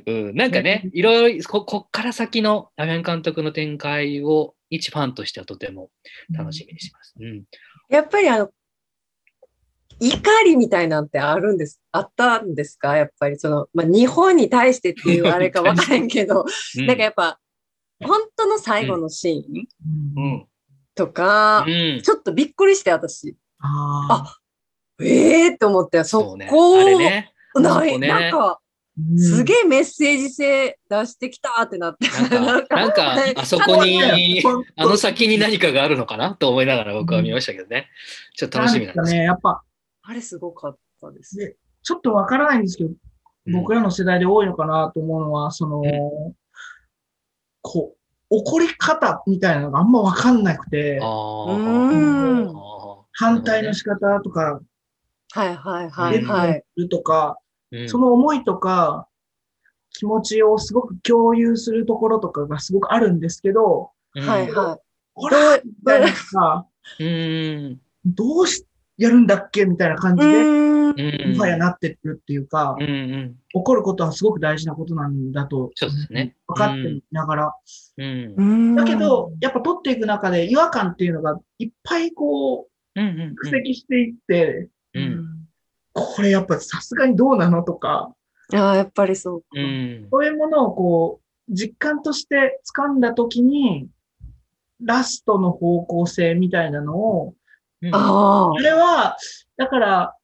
[0.06, 5.90] うん、なんかね、いろいろこ、こっから先のアメン監督の展開を一ファンとしてはとても
[6.36, 7.14] 楽しみにします。
[7.20, 7.44] うん。
[7.90, 8.50] やっぱりあの、
[10.00, 12.96] 怒りみたいなんてあるんです、あったんですか？
[12.96, 16.44] やっぱりその、まあ、日本に対してっていうあれかわからんけど、
[16.78, 17.38] うんなんかやっぱ、
[18.02, 20.46] 本当の最後のシーン。
[20.94, 22.00] とか、うん。
[22.02, 24.38] ちょっとびっくりして私、あ
[25.00, 26.48] ええー、と思って、そそうね。
[26.50, 27.32] こあれね。
[27.54, 32.08] ない、ねなんか、ーすげえメッセージ性出してきたってなって。
[32.30, 34.42] なんか、なんか、あそこに、
[34.76, 37.88] あの先に何かがあるのかなと思いながら僕は見ましたけどね。
[38.36, 39.62] ちょっと楽しみなんですかね、やっぱ、
[40.02, 41.36] あれすごかったです。
[41.36, 42.90] でちょっとわからないんですけど、
[43.52, 46.36] 僕らの世代で多いのかなと思うのは、その、う
[47.60, 51.00] こう、怒り方みたいなのがあんまわかんなくて、
[53.12, 54.60] 反対の仕方とか、
[55.34, 56.62] はいはいはいうんはい。
[56.76, 57.38] るとか、
[57.72, 59.08] うんその思いとか、
[59.90, 64.78] 気持ちをすごく共有するところとかがすごくあるんですけど、うんはいは
[65.14, 66.66] ほら、みたいなさ、
[66.98, 67.80] うん。
[68.04, 68.66] どうし、
[68.96, 70.20] やるんだっけみたいな感い。
[70.20, 70.62] じで。
[71.34, 73.36] もはやなってるっていうかうん、うん。
[73.54, 76.36] 怒ることはすごく大事なことなんだと、そうですね。
[76.46, 77.54] 分かっていながら。
[77.96, 83.06] だけど、やっぱ取っていく中で違和感っていうのがいっぱいこう、うん。
[83.06, 83.34] うん。
[83.46, 84.68] 蓄積していって、うん。
[85.92, 88.14] これやっぱさすがにどうなのとか、
[88.54, 89.44] ああ、やっぱりそう。
[89.54, 90.08] うん。
[90.10, 93.88] そういうものをこう、実感として掴んだときに、
[94.82, 97.34] ラストの方向性みたいなのを、
[97.92, 98.58] あああ。
[98.58, 99.16] れは、
[99.56, 100.16] だから、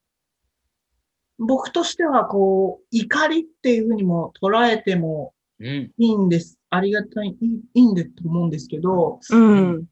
[1.38, 5.66] 僕としてはこう、怒りっていうふうにも捉えてもうん。
[5.66, 6.58] いいんです。
[6.70, 9.86] ありがたい、いいいいんですと思うんですけど、うん。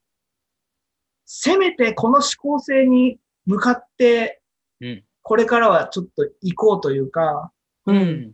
[1.24, 4.40] せめてこの思考性に向かって、
[4.80, 5.04] うん。
[5.26, 7.50] これからはちょっと行こうというか、
[7.84, 7.92] う。
[7.92, 8.32] うんん。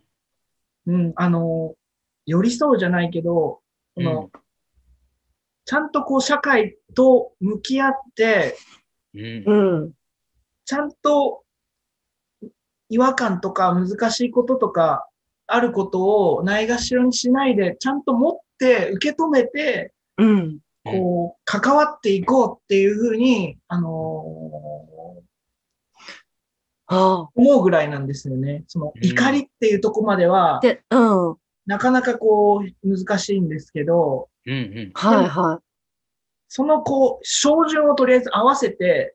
[0.84, 1.74] うん、あの、
[2.26, 3.61] 寄り添うじゃないけど、
[3.95, 4.30] この、
[5.64, 8.59] ちゃんとこう社会と向き合って、
[9.14, 9.43] うん。
[9.47, 9.93] うん。
[10.66, 11.45] ちゃんと
[12.90, 15.09] 違和感とか難しいこととか
[15.47, 20.59] あることをないがしろにしないで、ちゃんと持って受け止めて、うん。
[20.84, 24.91] こう、関わっていこうっていうふうに、あのー。
[26.93, 28.64] 思うぐらいなんですよね。
[28.66, 31.28] そのうん怒りっていうとこまでは、で、うん。
[31.30, 31.36] はい
[31.66, 34.90] なかなかこう、難しいんですけど、うん。
[34.95, 35.61] は
[36.49, 39.14] そのこう、照準をとりあえず合わせて、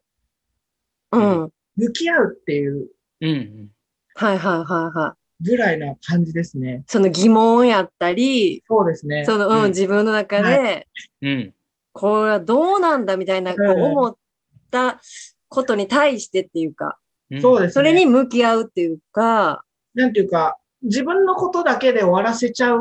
[1.14, 1.18] い。
[1.18, 1.52] うん。
[1.76, 2.88] 向き合うっていう
[3.22, 3.70] うん。
[4.16, 5.46] はいはいはいはい。
[5.46, 6.84] ぐらいな感じですね。
[6.88, 9.26] その疑問やったり、そうですね。
[9.26, 10.88] その、うん、うん自分の中はで、
[11.22, 11.54] うん。
[11.94, 14.18] これはどうなんだみたいな、こううん思っ
[14.72, 15.02] た
[15.50, 17.07] ことに対してっていうか、うん
[17.42, 17.72] そうですね。
[17.74, 19.64] それに向き合うっていうか、
[19.94, 22.80] なんていうか、自分のことだけで終わらせちゃう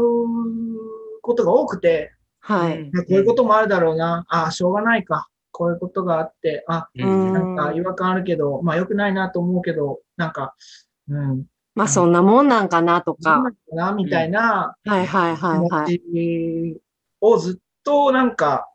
[1.23, 2.81] ことが多くて、はい。
[2.81, 4.25] うんこういうこともあるだろうな。
[4.29, 5.29] ああ、しょうがないか。
[5.51, 10.55] こういうことがあって、あ、うんなんか違和感あるけど、まあ良くないなと思うけど、なんか、
[11.09, 13.49] うん、まあそんなもんなんかなとそうなか。
[13.51, 15.99] んだな、みたいなはいはい気はいはい。
[15.99, 16.83] 持ち
[17.21, 18.69] をずっとなんか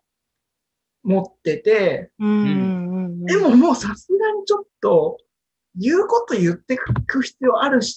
[1.04, 5.18] 持ってて、うんうんうんでももうさすがにちょっと
[5.76, 7.96] 言うこと言ってく必要あるし、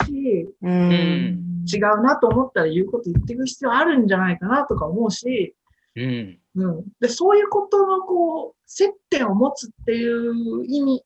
[0.62, 1.64] ううんん。
[1.66, 5.56] 違うなと思ったら言うこと言っていく必要あるんじゃないかなとか思うし、
[5.96, 6.38] うん。
[6.56, 6.84] うん。
[7.00, 11.04] で、そういうことのこう、接点を持つっていう意味、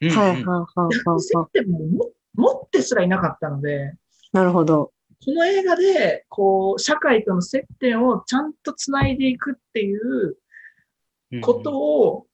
[0.00, 1.60] うんはいはいはいはい接はい。
[1.60, 3.94] 点も持持ってすらいなかったので、
[4.32, 4.92] なるほど。
[5.24, 10.36] この映画で、こう、社会との接点をちゃんと繋いでいくっていう
[11.32, 12.26] うんことを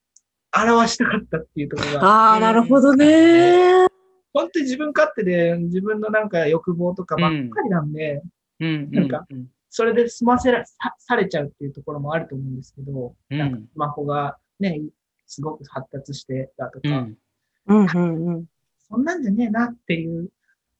[0.53, 3.87] 表したかったっていうところが、ああ、なるほどね。
[4.33, 8.21] 本当に自分勝手で自分のなんか欲望とかばっかりなんで、
[8.59, 8.91] うん。
[8.91, 14.81] なんかうんそれで済ませらさされちゃうっていうところもあると思うんですけど、うんなんかスマホがね、
[15.27, 17.17] すごく発達してたとか、うん。
[17.67, 18.45] うんうんうん。
[18.89, 20.31] そんなんじゃねえなっていうう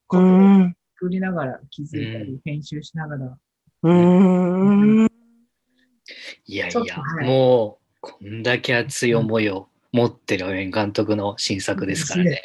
[0.07, 0.75] ことをん。
[0.95, 3.37] 作りながら気づいたり、う編集しながら、
[3.83, 5.07] うん。
[6.45, 6.81] いやいや
[7.25, 12.41] もう、こんだけ熱い思いを持ってる監督の新作ですからね。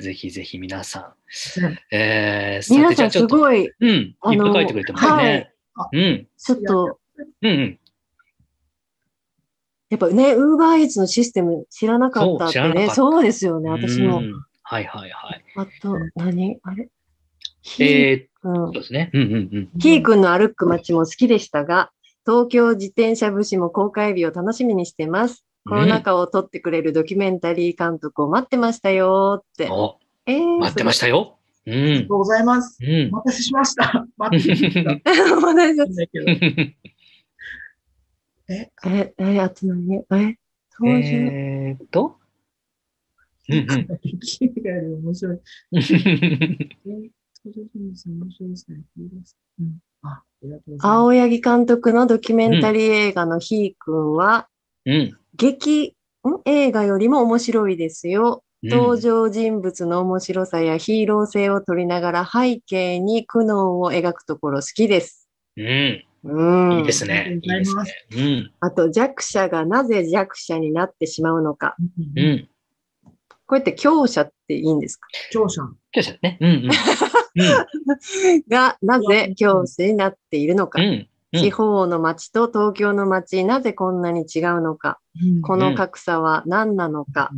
[0.00, 1.14] ぜひぜひ皆さ
[1.58, 1.64] ん。
[1.64, 5.52] うんえー、さ皆さんすごい、うん、いっぱいあの書いてくれてますね。
[5.92, 6.98] うん、ちょっと、
[7.40, 7.78] うん、うん。
[9.88, 12.90] やっぱね、ウーバーイーツのシステム知らなかったってね。
[12.90, 14.20] そうですよね、私もう。
[14.22, 14.32] ん
[14.62, 15.44] はいはいはい。
[15.56, 16.58] あと、何？
[16.62, 16.88] あれ？
[17.60, 19.10] ひえー、ーそうですね。
[19.12, 19.70] うんうんうん。
[19.78, 21.90] ひーくんの歩く街も好きでしたが、
[22.26, 25.44] 東京自転車節も公開日を楽しみにしてます。
[25.68, 29.68] コロナ禍を撮ってくれるドキュメンタリー監督を待ってましたよって。
[29.70, 31.38] お、えー、待ってましたよ。
[31.66, 32.08] うありがん。
[32.08, 32.78] とうございます。
[32.80, 33.16] うんお。
[33.18, 34.06] 待たせしました。
[34.18, 35.00] 待ってました。
[35.00, 35.38] た。
[35.38, 35.86] お願いしま
[38.48, 39.94] え、え、え、あと何？
[39.96, 40.36] え、
[40.84, 42.18] えーっと？
[43.48, 43.66] うん
[45.04, 45.40] 面白い。
[50.78, 54.48] 青柳監督のドキュメンタリー映画のひーくんは、
[54.86, 55.18] うん。
[55.34, 56.40] 劇、ん？
[56.44, 58.42] 映画よりも面白いですよ。
[58.44, 65.28] うん登場人物の面白さやヒーロー性を取りながら背景に苦悩を描くところ好きです。
[65.56, 66.04] うん。
[66.22, 66.78] うん。
[66.78, 67.40] いいですね。
[67.42, 67.82] いいですね。
[68.12, 68.52] うん。
[68.60, 71.74] あと弱者がなぜ弱者になってしまうのか。
[72.16, 72.48] うんうん。
[73.52, 75.06] こうやって強者っていいんですか？
[75.30, 75.60] 長者。
[75.60, 76.38] 今日じゃね。
[76.40, 76.70] うんうん。
[78.48, 80.80] がなぜ強者になっているのか。
[80.80, 80.86] うん。
[80.86, 85.00] うん地方の街と東京の街、なぜこんなに違うのか。
[85.42, 87.30] この格差は何なのか。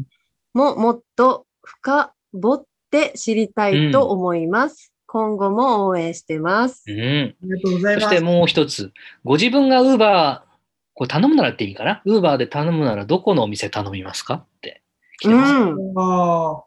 [0.53, 4.93] ももっと深掘って知りたいと思います。
[5.07, 6.85] 今後も応援してます。
[6.89, 6.97] うん。
[6.97, 8.05] ありがとうございます。
[8.07, 8.93] そしてもう一つ。
[9.23, 10.55] ご自分がウーバー、
[10.95, 12.03] これ頼むならって意味かな？
[12.05, 14.35] ウーバーで頼むならどこのお店頼みますか？
[14.35, 14.83] って
[15.21, 15.53] 来てます。
[15.53, 15.57] う
[15.93, 15.99] ん。
[15.99, 16.65] ああ、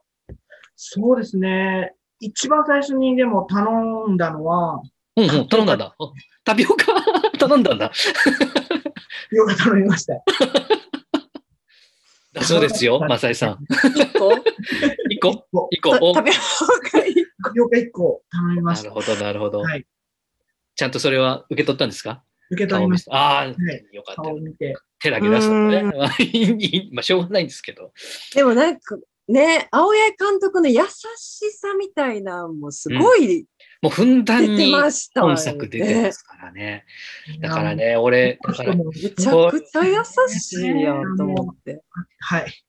[0.75, 1.93] そうですね。
[2.19, 4.81] 一番最初にでも頼んだのは、
[5.15, 5.95] うんうん、頼んだんだ。
[5.97, 6.11] あ
[6.43, 6.85] タピオカ？
[7.39, 7.91] 頼んだんだ。
[9.31, 10.13] よく頼みました。
[12.33, 13.57] だそうですよ、マサイさん。
[13.95, 14.31] 一個？
[15.09, 15.47] 一個？
[15.51, 16.13] 個一個？
[16.13, 16.31] タピ
[17.61, 18.89] オカ1個頼みました。
[18.89, 19.59] なるほど、なるほど。
[19.61, 19.85] はい。
[20.75, 22.23] ちゃんとそれは受け取ったんですか？
[22.51, 23.15] 受け取りました。
[23.15, 23.55] ああ、はい
[23.91, 24.39] よかった顔を。
[24.39, 24.75] 見て。
[24.99, 25.83] 手だけ出すのね。
[26.19, 27.91] いい まあ、しょうがないんですけど。
[28.33, 30.81] でもなんか、ね、青柳監督の優
[31.17, 33.45] しさみたいなのもすごい
[33.81, 35.35] もうふんだん出てにましたよね。
[35.35, 36.85] 本作出てますからね。
[37.41, 39.11] だからね、俺、だから、もめちゃ
[39.51, 41.81] くちゃ優しいやんと思って。
[42.19, 42.66] はい。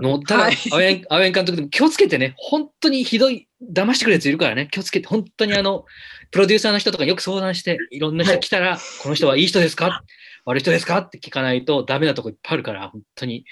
[0.00, 5.84] もうただ、はい青柳青柳監督でも気をつけてね、本当にひどい、騙してくるやついるからね、気をつけて、本当にあの、
[6.30, 10.02] プロデューサーの人とかよく相談して、いろんな人来たら、この人はいい人ですか？
[10.46, 10.98] 悪い人ですか？
[10.98, 13.44] って聞かないとダメなとこいっぱいあるから、本当に、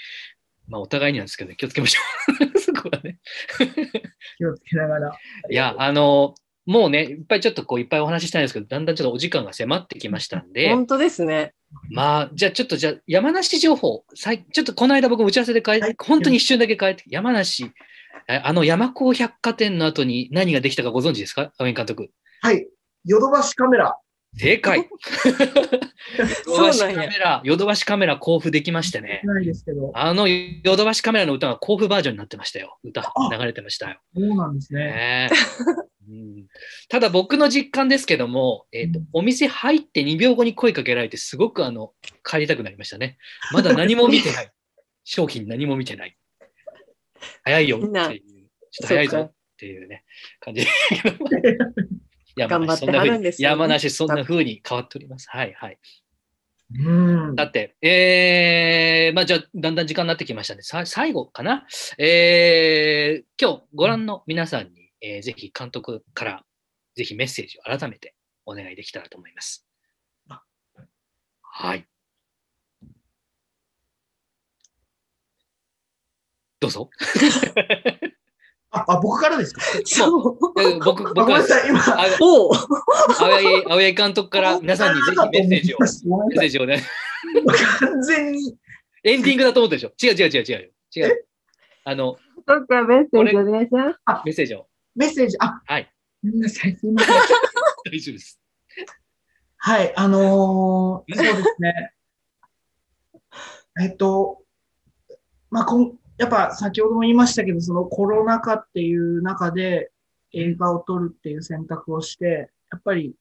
[0.69, 2.01] まあお互いになんですけどね、気をつけましょ
[2.55, 2.59] う。
[2.61, 3.19] そこはね。
[4.39, 5.19] 気をつけながら。
[5.51, 6.35] いや、あの、
[6.67, 11.55] もうね、いっぱいちょっとこういっぱいお話ししたいんですけど、だんだんちょっとお時間が迫ってきましたんで、本当ですね。
[11.91, 17.71] まあ、じゃあちょっとじゃあ山梨情報、さいちょっとこの間僕打ち合わせで変えて、はい本当に一瞬だけ変えて、山梨、
[18.29, 21.53] えあの山高百貨店の後に何ができたかご存知ですか？
[21.59, 22.11] 青柳監督。
[22.41, 22.69] はい。
[23.05, 23.97] ヨドバシカメラ。
[24.35, 24.89] 正解
[26.47, 29.21] ヨドバシカメラ、ヨドバシカメラ交付できましてね。
[29.25, 29.91] ないですけど。
[29.95, 32.79] あのヨドバシカメラの歌が交付バージョンになってましたよ。
[32.83, 33.99] 歌あ流れてましたよ。
[34.17, 34.85] そうなんですね。
[34.85, 35.31] ね
[36.13, 36.47] うん
[36.89, 41.93] ただ僕の実感ですけども、えーとうんお店入って2秒後に声かけられてすごくあの
[42.25, 43.19] 帰りたくなりましたね。
[43.53, 44.51] まだ何も見てない。
[45.05, 46.17] 商品何も見てない。
[47.45, 48.21] 早いよっていう。
[48.71, 50.05] ちょっと早いぞっていうね、
[50.41, 50.67] 感じ。
[52.37, 55.29] 山頑張って梨そんな風にはるんですよね山梨そんな風に変わっております。
[55.31, 55.79] はいはい。
[56.75, 57.35] うん。
[57.35, 60.63] だって、えー、まあじゃあ、だんだん時間になってきましたね。
[60.63, 61.67] さ最後かな？
[61.99, 66.45] えー、今日ご覧の皆さんに、えーぜひ監督から、
[66.95, 68.15] ぜひメッセージを改めて
[68.47, 69.67] お願いできたらと思います。
[71.43, 71.87] はい。
[76.61, 76.89] どうぞ。
[78.71, 79.61] あ、あ僕からですか？
[79.85, 80.39] そう。
[80.63, 81.81] え僕、あ僕はごめんな、さい、今。
[81.81, 82.53] あおう
[83.21, 86.83] 青柳、青柳監督から皆さんにぜひメッセージを、メッセージをね、
[87.81, 88.57] 完全に。
[89.05, 89.93] エンディングだと思ったでしょ？
[90.03, 90.71] 違う違う違う違うよ。
[90.97, 91.27] 違う。
[91.85, 92.17] あの、
[92.49, 93.99] そっか、メッセージお願いします。
[94.25, 94.69] メッセージを。
[94.95, 95.91] メッセージ、あ、はい。
[96.23, 97.15] ごめんなさい、すみません。
[97.85, 98.41] 大丈夫です。
[99.57, 101.95] はい、あのーそうですね。
[103.81, 104.43] えっと、
[105.51, 109.91] まあ、こん、やっぱ先ほども言いましたけど、そのコロナ禍っていう中で
[110.33, 113.15] 映画を撮るっていう選択をして、やっぱり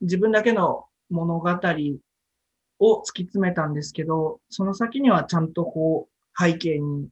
[0.00, 7.08] 自分だけの物語を突き詰めたんですけど、その先にはちゃんとこう背景に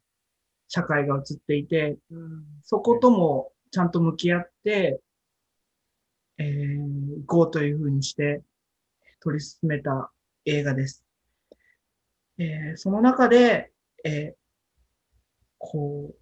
[0.68, 1.98] 社会が映っていて、
[2.62, 5.02] そこともちゃんと向き合って、
[6.38, 8.40] えー、こうというふうにして
[9.20, 10.10] 取り進めた
[10.46, 11.04] 映画です。
[12.38, 13.70] えーその中で、
[14.02, 14.34] えー
[15.58, 16.16] こう、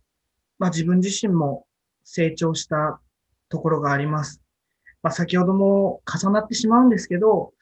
[0.59, 1.66] まあ、自分自身も
[2.02, 3.00] 成長した
[3.48, 4.42] ところがあります。
[5.00, 7.52] まあ、先ほども重なってしまうんですけど、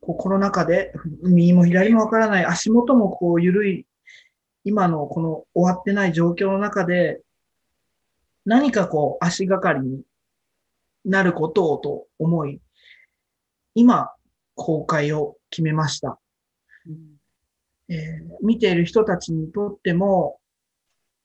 [0.00, 0.92] こうコロナ禍で
[1.22, 3.86] 右も左もわからない足元もこう緩い
[4.64, 7.22] 今のこの終わってない状況の中で
[8.44, 10.02] 何かこう足がかりに
[11.04, 12.60] なることをと思い、
[13.74, 14.10] 今
[14.54, 16.18] 公開を決めました。
[17.88, 20.40] えー見ている人たちにとっても、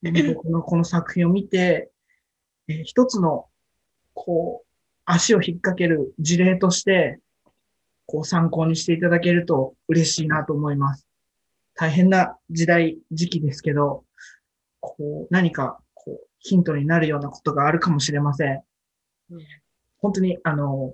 [0.04, 1.92] 僕のこの作品を見て、
[2.68, 3.48] えー一つの、
[4.14, 4.68] こう、
[5.06, 7.20] 足を引っ掛ける事例として、
[8.06, 11.08] こう参考にしていただけると嬉しいなと思います。
[11.76, 14.04] 大変な時代、時期ですけど、
[14.80, 15.87] こう、何か、こう、
[16.48, 18.62] ヒントになるようなことがあるかもしれません。
[20.00, 20.94] 本当に、あの、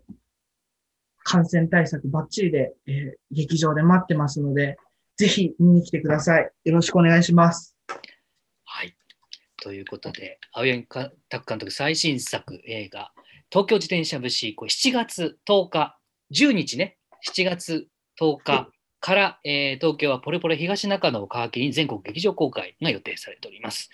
[1.24, 4.78] 感染対策バッチリで、えー劇場で待ってますので、
[5.16, 6.52] ぜひ見に来てください。
[6.66, 7.76] よろしくお願いします。
[8.66, 8.96] はい。
[9.58, 13.12] ということで、青柳か拓監督最新作映画、
[13.52, 16.00] 東京自転車節、これ7月10日、
[16.32, 16.98] 10日ね、
[17.28, 17.88] 7月
[18.20, 18.70] 10日
[19.04, 23.90] から、えー東京はポレポレ東中野を皮切りに全国劇場公開が予定されております。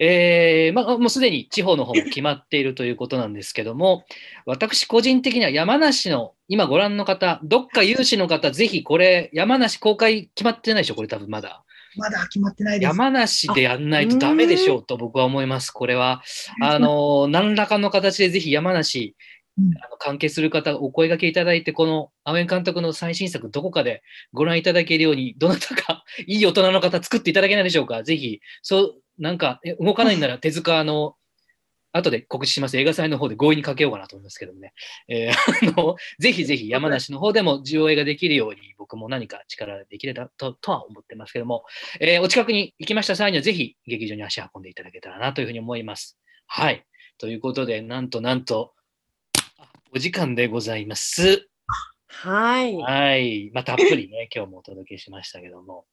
[0.00, 4.04] えーまあ、もうすでに地方の方も決まっているということなんですけども、
[4.46, 11.62] 私個人的には山梨の今ご覧の方、どっか有志の方、ぜひこれ、山梨公開決まってないでしょ、これ多分まだ。
[11.96, 12.88] まだ決まってないです。
[12.88, 15.70] 山梨でやんないとダメでしょうと僕は思います。
[15.70, 16.22] これは、
[16.60, 19.39] あの、何らかの形でぜひ山梨、うん
[19.82, 24.02] あの関係する方、お声掛けいただいて、この青江監督の最新作、どこかで
[24.32, 28.02] ご覧いただけるように、どなたか いい大人の方作っていただけないでしょうか。
[28.02, 31.16] ぜひ、そう、なんか、え動かないんなら 手塚の、
[31.92, 34.72] 後で告知します映画祭の方で合意にかけようかなと思いますけどもね。
[35.08, 35.32] えー
[35.74, 41.64] あのぜひぜひ山梨の方でも上映ができるように、僕も何か力できればととは思ってますけども、
[41.98, 46.16] えーお近くに行きました際には、ぜひ劇場に足を運んでいただけたらなというふうに思います。
[46.46, 46.84] はい。
[47.18, 48.79] ということで、なんとなんと、あ
[49.92, 51.48] お時間でございます。
[52.06, 52.76] はい。
[52.76, 53.50] はい。
[53.52, 55.84] まあ、たっぷりね、 今日もお届けしましたけども。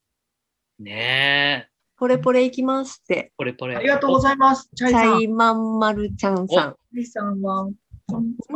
[0.78, 3.32] ねえ、ポレポレ行きますって。
[3.38, 3.76] これこれ。
[3.76, 4.70] ありがとうございます。
[4.76, 5.18] チャイチさん。
[5.18, 6.76] ャイマンマルちゃんさん。
[6.94, 7.70] チャイさんは、あ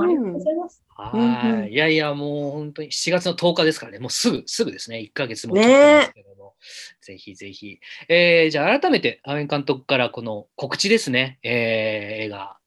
[0.05, 0.83] りがとうございます。
[0.89, 1.73] はい。
[1.73, 6.55] いやいや、もう本当に7月の10日ですからね、もうすぐ、すぐですね、1ヶ月もねえ経ってますけども、
[7.01, 7.79] ぜひぜひ。
[8.09, 12.60] えーじゃあ改めて、青江監督からこの告知ですね、えー映画。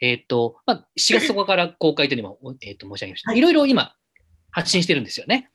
[0.00, 3.30] えっ、と、まあ、4月10日から公開というのも、えっ、と、申し上げました。
[3.30, 3.94] はいいろいろ今、
[4.50, 5.50] 発信してるんですよね。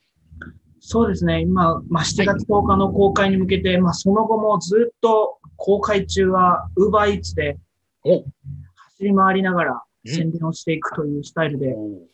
[0.79, 1.39] そうですね。
[1.39, 7.57] 今、まあ、7月10日の公開に向けて、まあ、その後もずっと公開中は Uber Eats で
[8.03, 8.25] お
[8.75, 12.07] 走り回りながらうん宣伝をしていくというスタイルで、う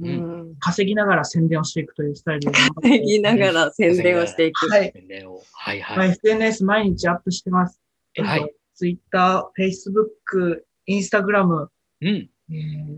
[0.00, 0.54] うんん。
[0.58, 2.58] 稼ぎながら宣伝をしていくというスタイルで。
[2.82, 4.68] 稼ぎながら宣伝をしていく。
[4.68, 4.92] はい。
[4.92, 6.10] 宣伝をはいまあ、はい。
[6.10, 7.80] SNS 毎日アップしてます。
[8.16, 11.68] えっと、はい Twitter、Facebook、Instagram、
[12.00, 12.08] うん。
[12.08, 12.96] えー、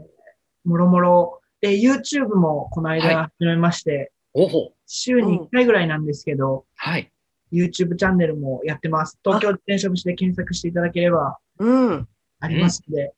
[0.65, 1.41] もろもろ。
[1.61, 4.73] で、YouTube もこの間は始めまして、おほ。
[4.87, 7.11] 週に1回ぐらいなんですけど、はい。
[7.53, 9.19] YouTube チャンネルもやってます。
[9.25, 12.09] 東京自転車節で検索していただければうん。
[12.39, 13.13] ありますので、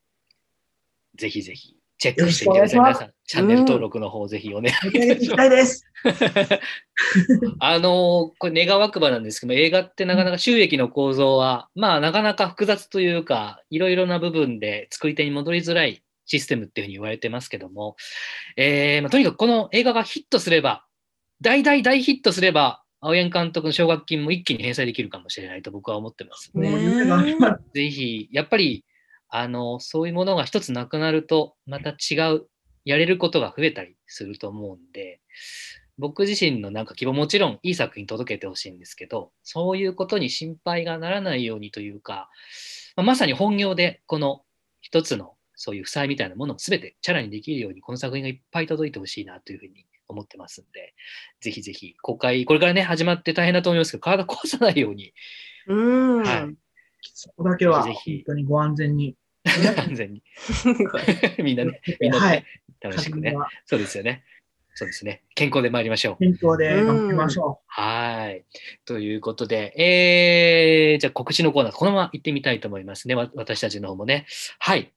[1.16, 2.80] ぜひぜひ、チェックしてみてください。
[2.80, 5.86] 皆さん、チャンネル登録の方ぜひお願い盛り上げていきたいです。
[7.60, 17.94] あのこれ願わくばなんですけども、映画ってなかなか収益の構造は、まあなかなか複雑というか、いろいろな部分で作り手に戻りづらいシステムっていうふうに言われてますけども、
[18.56, 20.84] えーまあ、とにかくこの映画がヒットすれば、
[21.40, 26.50] 大大大ヒットすれば、青柳監督の奨学金も一気に返済できるかもしれないと僕は思ってます。
[26.52, 27.62] もう夢があります。
[27.74, 28.84] ぜひ、やっぱり、
[29.34, 32.46] あの、そういうものが一つなくなると、また違う、
[32.84, 35.20] やれることが増えたりすると思うんで、
[35.96, 42.28] 僕自身のなんか希望、もちろんいい作品届けてほしいんですけど、そういうことに心配がならないようにというか、
[42.94, 44.42] まあまさに本業でこの
[44.82, 50.92] 一つのそういう負債みたいなものを全てチャラにできるように、この作品がいっぱい届いてほしいなというふうに思ってますんで、
[51.40, 55.14] ぜひぜひ公開、これからね、始まって大変だと思いますけど、体壊さないように、
[55.68, 56.22] うん。
[56.22, 56.54] はい
[57.14, 59.16] そこだけは、ぜひ本当にご安全に。
[59.76, 60.22] 完全に。
[61.42, 62.44] みんなね、みんなでねはい。
[62.80, 64.24] 楽しくねそうですよね。
[64.74, 65.22] そうですね。
[65.34, 66.16] 健康で参りましょう。
[66.18, 68.44] 健康で頑張りましょはい。
[68.86, 73.14] ということで、えー、じゃあ告知のコーナー、このまま行ってみたいと思いますね。
[73.14, 74.26] わ私たちの方もね。
[74.58, 74.92] はい。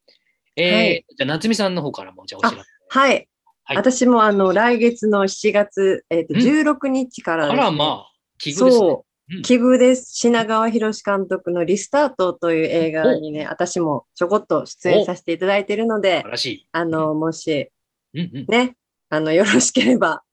[0.56, 2.70] えーはいじゃあ、夏美さんの方からも、じゃあお知らせ。
[2.88, 3.28] はい。
[3.66, 8.72] はい私もあの、来月の7月、えっ、と、うん16日からあですね、らまあ、奇遇ですね。
[8.72, 8.94] そうう。
[9.02, 9.04] ん
[9.44, 10.14] 奇遇です。
[10.14, 16.24] 品川博監督のリスタートという映画にね、私もちょこっと出演させていただいているので。
[16.72, 17.72] あの、もし
[18.14, 18.46] うんうん。
[18.48, 18.76] ね、
[19.10, 20.24] あの、よろしければ、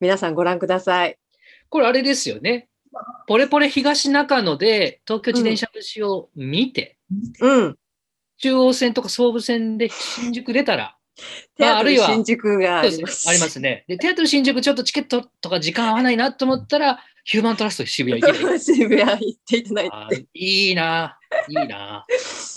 [0.00, 1.16] 皆さんご覧ください。
[1.68, 2.68] これあれですよね。
[3.28, 6.98] ポレポレ東中野で東京自転車節を見て、
[7.40, 7.78] うん。
[8.38, 10.96] 中央線とか総武線で新宿出たら、
[11.56, 13.28] テアトルまああるいは新宿がありますす。
[13.28, 13.84] ありますね。
[13.88, 18.58] で、テアトル新宿ちょっとチケットとか時間合わないなと思ったら、ヒューマントラスト渋谷行け。
[18.58, 20.26] 渋谷行っていただいあて。
[20.34, 21.18] いいな、
[21.48, 22.06] いいな。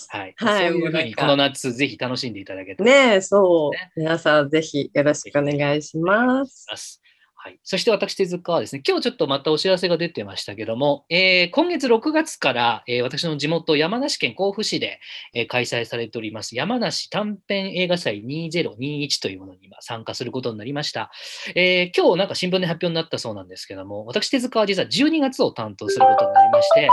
[0.09, 0.33] はい。
[0.37, 3.91] はいそういうこの夏、ぜひ楽しんでいただけたらとねえ、そうね。
[3.95, 7.01] 皆さんぜひよろしくお願いします。
[7.41, 14.99] はい、そして私、手塚はですね、今日ちょっとまたお知らせが出てましたけども、えー今月6月から、えー私の地元、山梨県甲府市で、
[15.33, 21.11] えー開催されております、山梨短編映画祭2021というものに今参加することになりました。
[21.55, 26.89] えー今日なんか新聞で発表になったそうなんですけども、私、手塚は実は12月を担当することになりまして、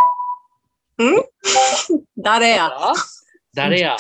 [2.18, 2.66] 誰や？
[2.72, 2.92] あ
[3.52, 3.96] 誰や？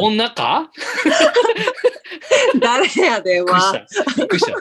[0.00, 0.68] 女か？
[2.60, 3.72] 誰やでびっくりしは。
[3.72, 4.14] た。
[4.16, 4.58] びっくりした。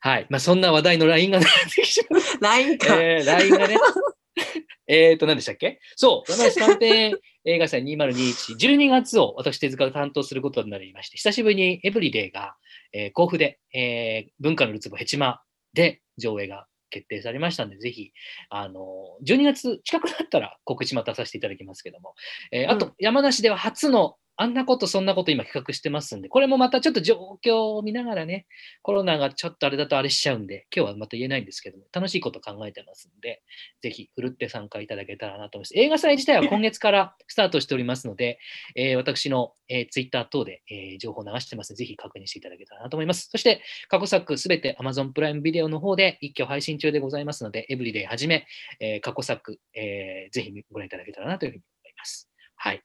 [0.00, 0.26] はい。
[0.30, 2.14] まあ、そんな話題の LINE が出てきちゃう。
[2.42, 3.02] LINE か。
[3.02, 3.76] えー、LINE がね。
[4.90, 5.80] えっと、何でしたっけ？
[5.96, 12.54] そう、山梨短編映画祭2021、12月を私、手塚が担当することになりまして、久しぶりにエブリデイが、
[12.92, 15.42] えー甲府で、えー文化のるつぼヘチマ
[15.74, 18.12] で上映が決定されましたので、ぜひ、
[18.48, 22.14] あの、12月近くなったら告知またさせていただきますけども、
[22.50, 28.46] えーあうと、山梨では初のあんなこと、そんなこと今企画してますんで、これもまたちょっと状況を見ながらね、
[28.82, 33.42] コロナがちょっとあれだとあれしちゃうんで、今日はまた言えないんですけども、楽しいこと考えてますんで、
[33.82, 35.72] ぜひ、ふるって参加いただけたらなと思います。
[35.76, 38.38] 映画祭自体は今月からスタートしておりますので、
[38.76, 43.28] えー私の、えー、ツイッター等で、えー情報を流してますので、ぜひ確認していただけたらなと思います。
[43.32, 48.46] そして、過去作すべて Amazon プライムビデオの方で一挙配信中でございますので、エブリデイはじめ、
[48.78, 52.30] え過去作、えーぜひご覧いただけたらなというふうに思います。
[52.56, 52.82] はい。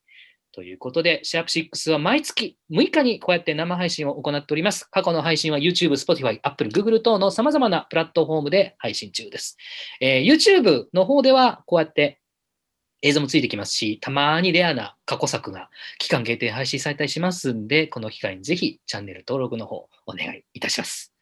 [0.54, 4.86] ということで、シャープ6は毎月6日にこうやって生配信を行っております。
[4.86, 9.58] 過去の配信は YouTube、Spotify、Apple、Google 等の様々なプラットフォームで配信中です。
[10.00, 12.20] えー YouTube の方ではこうやって
[13.02, 15.70] 映像もついてきますし、たまにレアな過去作が
[16.00, 21.14] 期間限定配信されたりしますんで、この機会にぜひチャンネル登録の方お願いいたします。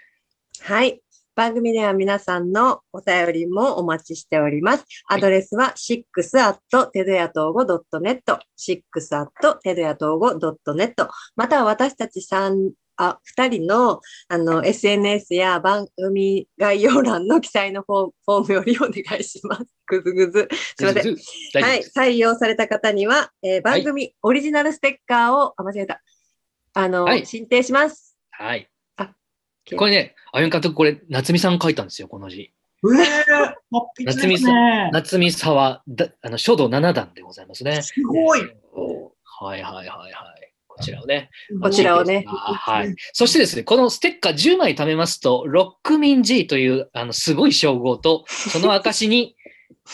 [0.61, 1.01] はい。
[1.41, 4.85] 番組では皆さんのお便りもお待ちしております。
[5.07, 19.65] アドレスは 6at テドヤトーゴ .net、6at テドヤトーゴ .net、または私たち3、あ、二人の、あの、SNS や番組概要欄の記載のフォームよりお願いします。
[19.87, 20.47] ぐずぐず。
[20.77, 21.63] すいません。
[21.63, 21.81] はい。
[21.81, 26.03] 採用された方には、えー番組オリジナルステッカーを、あ、間違えた。
[26.75, 28.15] あの、はい申請します。
[28.29, 28.70] はい。
[29.73, 32.51] あこれね、あゆん監督、これ、夏美さん書いたんですよ、この字。
[32.83, 32.95] う。
[32.95, 33.53] えー、
[34.05, 34.89] 夏美さね。
[34.91, 37.81] 夏美沢、だあの書道7段でございますね。
[37.81, 38.41] すごい。
[38.41, 40.53] はいはいはいはい。
[40.67, 41.29] こちらをね。
[41.61, 42.95] こちらをねあはい。
[43.13, 49.35] そしてですね、このステッカー10枚貯めますと、ロックミン G というあのすごい称号と、その証に、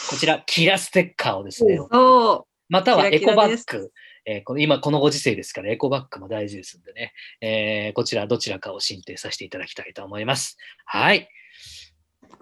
[0.10, 3.91] こちら、キラステッカーをですね、 そまたはエコバッグ、
[4.27, 10.57] えーこの今このご時世ですから、エコバッグも大事ですんでね、えーこちらどちらかを申請させていただきたいと思います。
[10.85, 11.29] はい。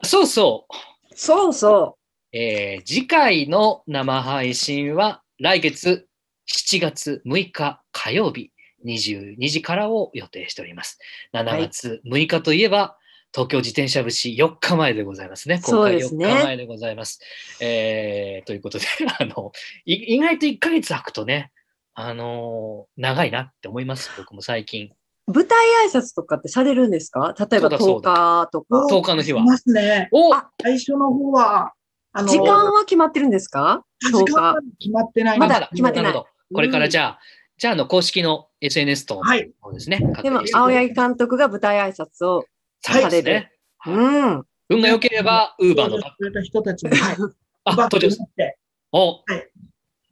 [0.03, 0.75] そうそう。
[1.13, 1.15] う。
[1.15, 1.97] そうそ
[2.31, 6.07] えー次回の生配信は来月
[6.51, 8.51] 7月6日火曜日
[8.85, 10.97] 22時からを予定しております。
[11.33, 12.97] 7月6日といえば、
[13.33, 15.59] 東京自転車節4日前でございますね。
[15.61, 17.19] 公開4そうですね日前でございます。
[17.61, 18.85] えーということで、
[19.19, 19.51] あの、
[19.85, 21.51] い意外と1ヶ月空くとね、
[21.95, 24.11] あのー長いなって思います。
[24.17, 24.91] 僕も最近。
[25.27, 25.57] 舞台
[25.88, 27.34] 挨拶とかってされるんですか？
[27.49, 28.85] 例えば10そうだ日とか。
[28.91, 29.45] 10日の日はし。
[29.45, 30.09] ますね。
[30.11, 31.73] おあ最初の方は、
[32.13, 33.84] あの、時間は決まってるんですか？
[34.01, 34.77] 時 ?10 間は日。
[34.88, 37.19] 決まってないんまだ決まってないるほどこれからじゃあ、
[37.57, 39.51] じゃあ、あの、公式の SNS と、はい。
[39.63, 39.99] そうですね。
[40.22, 42.45] でも青柳監督が舞台挨拶を。
[42.81, 43.51] そうですね。
[43.77, 44.43] はいうん。
[44.69, 47.17] 運が良ければ、ウーバーの人たちに、はい。
[47.65, 48.17] あ、登場です。
[48.17, 48.57] グ持って、
[48.91, 49.23] お、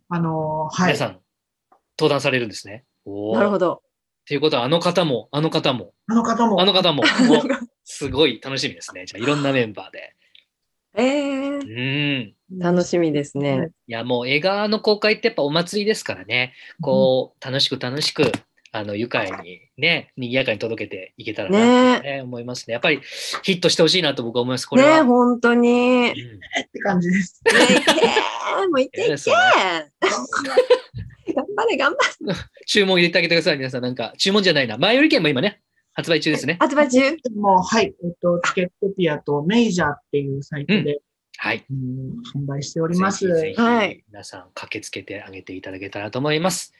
[0.09, 0.93] あのーはい。
[0.93, 1.19] 皆さん、
[1.97, 2.85] 登壇されるんですね。
[3.05, 3.81] なるほど。
[4.25, 7.03] ということは、あの方も、あの方も、あの方も、あの方も、
[7.83, 9.05] すごい楽しみですね。
[9.05, 10.15] じゃあ、いろんなメンバーで。
[10.95, 12.59] ええうん。
[12.59, 13.71] 楽しみですね。
[13.87, 18.31] いや、もう映画の公開ってやっぱお祭りですからね、こう、楽しく楽しく、
[18.71, 22.73] あの、愉快にね、賑やかに届けていけたらなと、ね思いますね。
[22.73, 23.01] やっぱり
[23.41, 24.65] ヒットしてほしいなと僕は思います。
[24.67, 24.97] これは。
[24.97, 25.71] ね本当に。
[25.71, 27.41] ねうんって感じです。
[27.45, 29.35] いけーもういけいけそう
[31.33, 32.35] 頑張れ頑張れ
[32.67, 33.83] 注文入れてあげてください、皆さん。
[33.83, 34.77] なんか、注文じゃないな。
[34.77, 35.61] 前売り券も今ね、
[35.93, 36.57] 発売中ですね。
[36.59, 36.99] 発売中
[37.35, 37.93] もう、はい。
[38.03, 40.99] えっと、チケットピアとメイジャーっていうサイトで、
[41.37, 41.65] はい。
[41.69, 43.27] うん販売しております。
[43.27, 46.73] はい皆さん駆けつけてあげていただけたらと思います。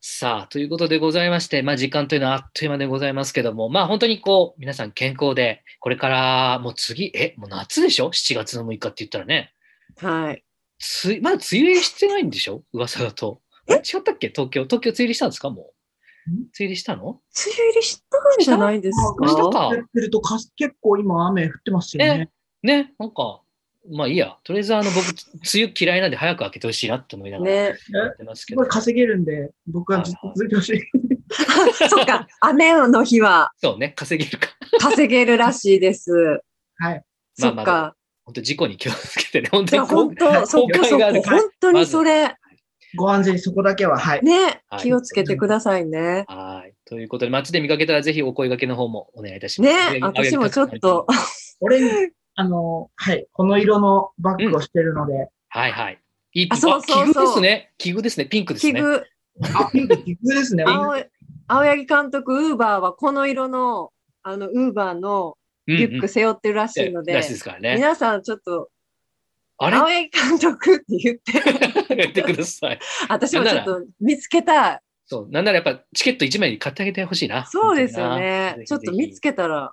[0.00, 9.52] さあ、ということでございまして、まあ時間というのはあっという間でございますけども、まあ本当にこう、皆さん健康で、これからもう次、え、もう夏でしょ ?7 月の6日って言ったらね。
[9.98, 10.42] はい。
[10.80, 12.64] つまだ梅雨入りしてないんでしょ？
[12.72, 13.40] 噂だと。
[13.68, 13.74] え？
[13.74, 14.28] 違ったっけ？
[14.28, 14.64] 東京？
[14.64, 15.50] 東京梅雨入りしたんですか？
[15.50, 15.64] もう。
[16.30, 17.02] 梅雨入りしたの？
[17.04, 17.18] 梅
[17.58, 19.28] 雨入りしたんじゃないですか？
[19.28, 22.30] したかやってるとか結構今雨降ってますよね。
[22.62, 23.40] ね、なんか、
[23.90, 24.36] まあいいや。
[24.44, 27.76] とりあえずあの僕、梅雨嫌いなんで早く開けてほしいなって思いながらね。
[27.90, 28.68] やってますけどすごい。
[28.68, 30.80] 稼げるんで、僕はずっと続いてほしい。
[31.90, 34.48] そっか、雨の日はそうね、稼げるか。
[34.78, 36.12] 稼げるらしいです。
[36.76, 37.04] はい。
[37.34, 37.96] そっまあまあか。
[38.24, 39.48] 本当事故に気をつけてね。
[39.50, 42.36] 本当に本当、そっか、本当にそれ、
[42.96, 44.22] ご安全にそこだけは、はい。
[44.22, 46.24] ねは、い気をつけてくださいね。
[46.28, 46.74] はい。
[46.84, 49.92] ということで、街で見かけたらぜひお声掛けの方もお願いいたします。
[49.92, 51.06] ね、私もちょっと、。
[51.60, 55.98] 俺に、あの、はい、この色のバッグをしてるので、はいはい。
[56.34, 57.72] いいあそうそうそうあ器具ですね。
[57.78, 58.26] 器具ですね。
[58.26, 58.80] ピンクですね。
[58.80, 59.06] 器具、
[59.54, 60.64] あ、ピンク、ピンクですね。
[60.66, 60.96] 青
[61.48, 63.90] 青柳監督、ウーバーはこの色の、
[64.22, 65.36] あの、ウーバーの
[65.66, 67.76] うんうんリュック背負ってるらしいので、らしいですからね。
[67.76, 68.68] 皆さんちょっと、
[69.64, 69.76] あれ？
[69.76, 72.78] 青柳監督って言って、 やってください。
[73.08, 74.80] 私もちょっと見つけたい。
[75.06, 75.28] そう。
[75.30, 77.46] なんならやっぱチケット1枚に買ってあげてほしいな。
[77.46, 78.56] そうですよ本ね。
[78.66, 79.72] ちょっと見つけたら、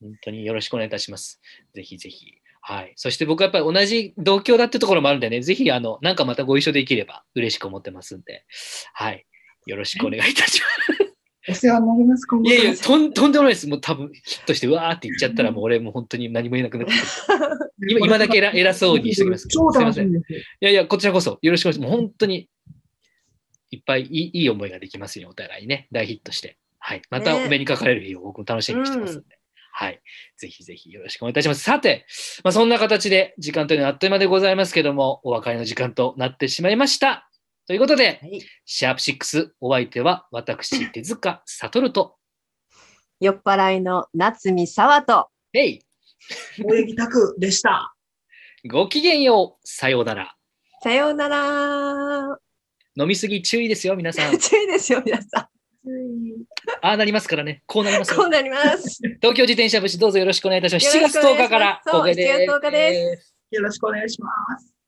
[0.00, 1.40] 本当によろしくお願いいたします。
[1.74, 2.34] ぜひぜひ。
[2.60, 2.92] はい。
[2.96, 8.44] そして僕はやっぱり同じ同郷だってところもあるんでね、ぜひ、あの、なんかまたご一緒できれば嬉しく思ってますんで、
[8.92, 9.26] はい。
[9.66, 11.12] よろしくお願いいたします。
[11.48, 13.66] お世話になります、いやいや、とんとんでもないです。
[13.66, 16.92] もう多分ヒットして、うわーって言っちゃったら、もう俺もう本当に何も言えなくなって。
[17.88, 20.32] 今今だけ偉偉そうにしておきます超楽しみです。
[20.32, 21.90] いやいや、こちらこそよろしくお願いします。
[21.90, 22.48] もう本当に
[23.70, 26.58] いっぱいいいいい思いができますように、お互いね、大ヒットして。
[26.78, 27.02] はい。
[27.10, 29.38] またねお目にかかれる日を僕も楽しみにしてますんで。
[29.72, 30.02] はい。
[30.36, 31.62] ぜひぜひよろしくお願いいたします。
[31.62, 32.04] さて、
[32.44, 37.30] まあ、そんな形で時間というのはあっという間でございますけども、お別れの時間となってしまいました。
[37.66, 42.16] ということで、はいシャープ6お相手は私、手塚悟と、
[43.20, 45.82] 酔っ払いの夏見沢と、へい、
[46.64, 47.94] 大八木拓でした。
[48.68, 50.34] ごきげんよう、さようなら。
[50.82, 52.38] さようなら。
[52.96, 54.36] 飲みすぎ注意ですよ、皆さん。
[54.38, 55.48] 注意ですよ、皆さ
[56.80, 57.62] ああなりますからね。
[57.66, 58.16] こうなりますん。
[58.16, 58.30] こよう。
[58.30, 59.00] なります。
[59.20, 60.96] 東京自転車節どうぞよろしくお願いいたします。
[60.96, 64.81] 7月10よろしくお願いします日からそうここで7月10日ですよろしくお願いします。